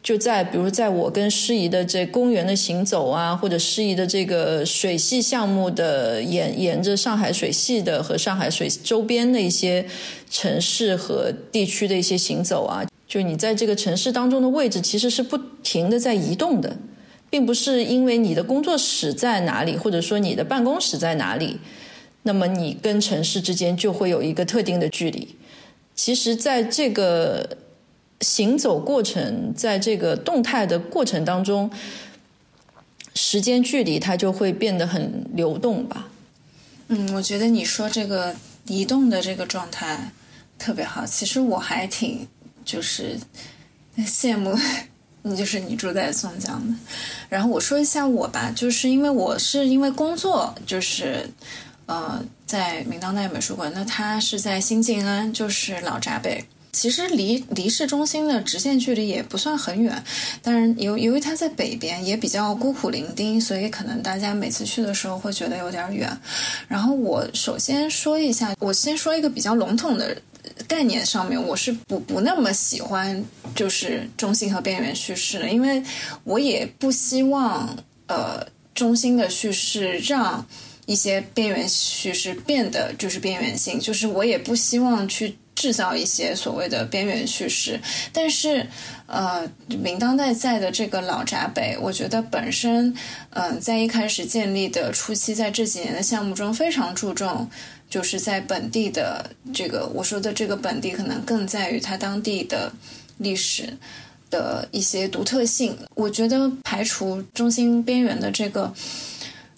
[0.03, 9.85] 就在比如在我跟诗怡的这公园的行走啊，或者诗怡的这个水系项目的沿沿着上海水系的和上海水周边的一些
[10.29, 12.85] 城市和地区的一些行走啊。
[13.07, 16.75] 就你在这个城市当中的位置，其实是不停的在移动的，
[17.29, 21.59] 并不是因为你的工作室在哪里，或者说你的办公室在哪里，
[22.23, 25.35] 那么你跟城市之间就会有一个特定的距离。
[25.95, 27.47] 其实，在这个
[28.23, 31.69] 行走过程，在这个动态的过程当中，
[33.13, 36.07] 时间距离它就会变得很流动吧。
[36.87, 38.35] 嗯，我觉得你说这个
[38.65, 40.11] 移动的这个状态
[40.57, 41.05] 特别好。
[41.05, 42.27] 其实我还挺。
[42.65, 43.19] 就是
[43.97, 44.57] 羡慕
[45.21, 46.73] 你， 就是你住在松江的。
[47.27, 51.29] 然后我说一下我吧，就是因为我是因为工作，就是
[51.87, 53.69] 呃在明当代美术馆。
[53.75, 56.45] 那它是在新静安，就是老闸北。
[56.73, 60.03] 其实离离市中心的直线距离也不算很远，
[60.41, 66.11] 但是由由于它在北边，也比较孤苦伶仃，所以可能大家每次去的时候会觉得有点远。
[66.67, 70.17] 然后我首先说一下，我先说一个比较笼统的。
[70.67, 73.23] 概念上面，我是不不那么喜欢，
[73.55, 75.81] 就是中心和边缘叙事的，因为
[76.25, 77.75] 我也不希望，
[78.07, 78.45] 呃，
[78.75, 80.45] 中心的叙事让
[80.85, 85.35] 一些边缘叙事变得就是边缘性，就是我也不希望去。
[85.63, 87.79] 制造一些所谓的边缘叙事。
[88.11, 88.67] 但是，
[89.07, 92.93] 呃，明当代在的这个老闸北，我觉得本身，
[93.29, 97.49] 嗯，在一开始建立的初期，在这几年的项目中，非常注重
[97.89, 102.69] 就是在本地的这个我说的这个本地，可能更在于它当地的
[103.19, 103.71] 历史。
[104.33, 108.73] 的一些独特性，我觉得排除中心边缘的这个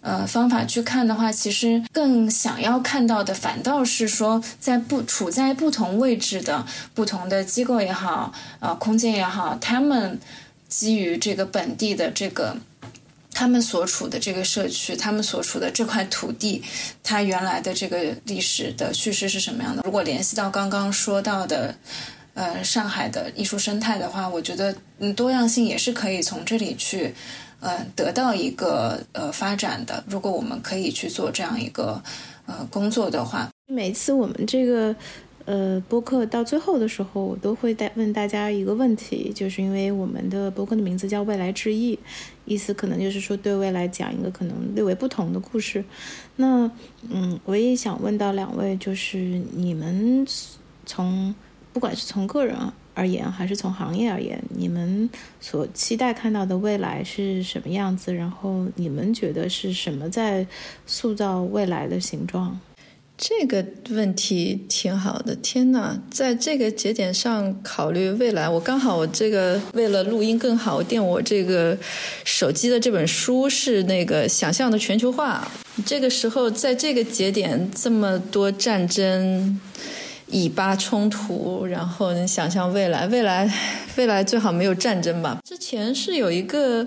[0.06, 6.64] 呃方法去看的话，其实更想要看到的反倒是说，在不处在不同位置的
[6.94, 10.20] 不同的机构也好，呃，空间也好，他们
[10.70, 12.56] 基于这个本地的这个
[13.34, 16.64] 他们所处的这个社区，他们所处的这块土地，
[17.04, 19.82] 它原来的这个历史的叙事是什么样的？
[19.84, 21.76] 如果联系到刚刚说到的。
[22.36, 27.16] 呃，上海的艺术生态的话，我觉得嗯，多样性也是可以从这里去，
[27.66, 30.04] 呃，得到一个呃发展的。
[30.08, 32.00] 如果我们可以去做这样一个
[32.46, 34.96] 呃工作的话，每次我们这个
[35.46, 41.98] 呃播客到最后的时候，我都会带问大家一个问题，就是因为我们的播客的名字叫未来之翼，
[42.46, 45.84] 意思可能就是说对未来讲一个可能略微不同的故事。
[46.36, 46.70] 那
[47.10, 49.18] 嗯，我也想问到两位，就是
[49.56, 50.24] 你们
[50.86, 51.34] 从。
[51.74, 52.56] 不管是从个人
[52.96, 55.08] 而言，还是从行业而言，你们
[55.40, 58.12] 所期待看到的未来是什么样子？
[58.14, 60.48] 然后你们觉得是什么在
[60.88, 62.60] 塑造未来的形状？
[63.18, 65.34] 这个问题挺好的。
[65.36, 71.78] 天哪，在这个节点上考虑未来，我刚好我这个为了录音更好，我电我这个
[72.26, 75.50] 手机的这本书是那个想象的全球化。
[75.86, 79.62] 这个时候，在这个节点，这么多战争。
[80.28, 83.52] 以巴冲突，然后你想象未来，未来，
[83.96, 85.40] 未来最好没有战争吧。
[85.44, 86.86] 之前是有一个，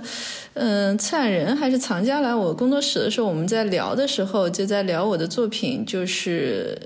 [0.54, 6.76] 嗯，策展人还是藏家来我工作室的时候，我们在聊的时候就在聊我的作品，就是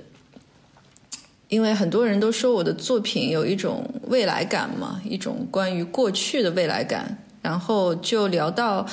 [1.49, 7.17] 因为很多人都说我的作品有一种未来感嘛，一种关于过去的未来感。
[7.41, 8.87] 然后就聊到，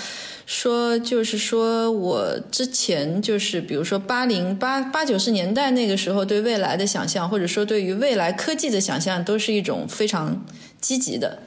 [0.50, 10.44] 说就是说我之前就是比如说八零八八九十年代那个时候对未来的想象，或者说对于未来科技的想象，都是一种非常
[10.80, 11.38] 积极的。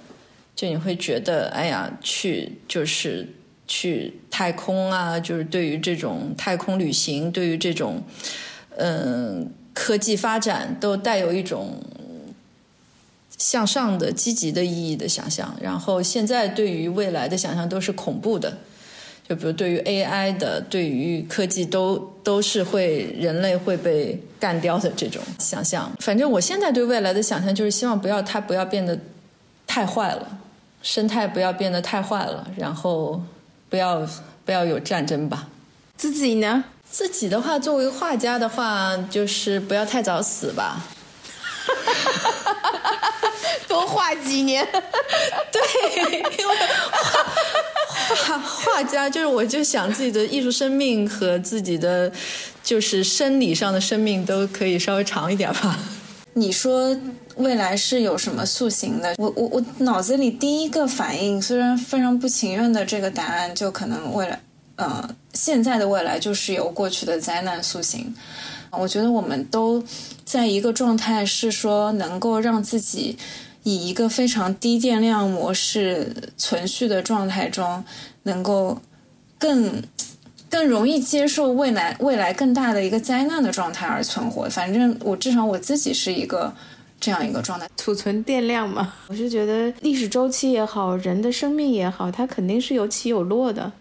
[0.56, 3.28] 就你会觉得，哎呀，去就是
[3.68, 8.02] 去太空啊，就是对于这种太空旅行，对于这种
[8.78, 11.78] 嗯科技发展，都带有一种。
[13.36, 18.60] 向上的、积极的意义的想象，然后现在对于未来的想象都是恐怖的，
[19.28, 25.90] 就比如对于 AI 的、对于科技都都是会人类会被干掉的这种想象。
[26.00, 28.98] 反正我现在对未来的想象就是希望不要它不要变得
[29.66, 30.28] 太坏了，
[30.82, 33.22] 生态不要变得太坏了，然后
[33.70, 34.06] 不要
[34.46, 35.48] 不要有战争吧。
[35.96, 36.66] 自己呢？
[36.90, 40.86] 自己的话，作为画家的话，就是不要太早死吧。
[43.68, 44.68] 多画几年，
[45.50, 45.62] 对，
[46.38, 46.56] 因为
[46.92, 47.26] 画
[48.44, 52.12] 画家就是我就想自己的艺术生命和自己的
[52.64, 55.80] 就是生理上的生命都可以稍微长一点吧。
[56.36, 56.98] 你说
[57.36, 59.16] 未来是有什么塑形的？
[59.18, 64.40] 我我我脑子里第一个反应，虽然非常不情愿的这个答案，就可能未来，
[64.78, 68.14] 呃，现在的未来就是由过去的灾难塑形。
[68.72, 69.84] 我觉得我们都
[70.26, 73.16] 在一个状态，是说能够让自己
[73.64, 77.84] 以一个非常低电量模式存续的状态中，
[78.24, 78.82] 能够
[79.38, 79.82] 更
[80.50, 84.50] 更容易接受未来未来更大的一个灾难的状态而存活。
[84.50, 86.54] 反正我至少我自己是一个
[87.00, 88.94] 这样一个状态，储存电量嘛。
[89.08, 93.72] 我是觉得历史周期也好，人的生命也好，它肯定是有起有落的。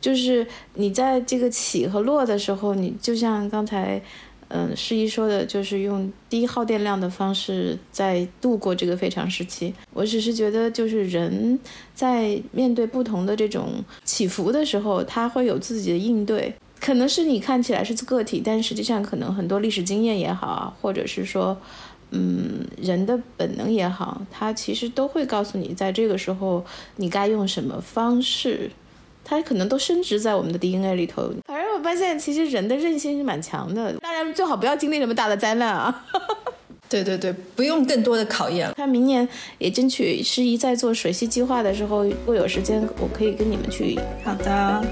[0.00, 4.00] 就是你在这个起和落的时候，你就像刚才。
[4.48, 9.74] 嗯，诗一说的就是用低耗电量的方式在度过这个非常时期。
[9.92, 11.58] 我只是觉得，就是人
[11.94, 16.54] 在面对不同的这种起伏的时候，他会有自己的应对。
[16.80, 21.54] 可能是你看起来是个体，但实际上可能很多历史经验也好，或者是说，
[22.12, 26.64] 嗯，人的本能也好，他其实都会告诉你，在这个时候
[26.96, 28.70] 你该用什么方式。
[29.28, 31.30] 它可能都升值在我们的 DNA 里头。
[31.44, 33.92] 反正我发现，其实人的韧性是蛮强的。
[33.94, 36.04] 大家最好不要经历那么大的灾难啊！
[36.88, 38.72] 对对对，不用更多的考验了。
[38.74, 39.28] 他明年
[39.58, 44.00] 也争取适宜在做水系计划的时候，如果有时间，我可以跟你们去。
[44.24, 44.82] 好的，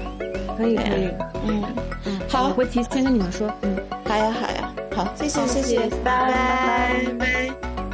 [0.55, 1.09] 可以可以。
[1.47, 1.63] 嗯
[2.05, 3.51] 嗯，好，我会提前跟你们说。
[3.63, 6.31] 嗯，好呀好呀，好，谢谢谢谢，拜
[7.17, 7.86] 拜。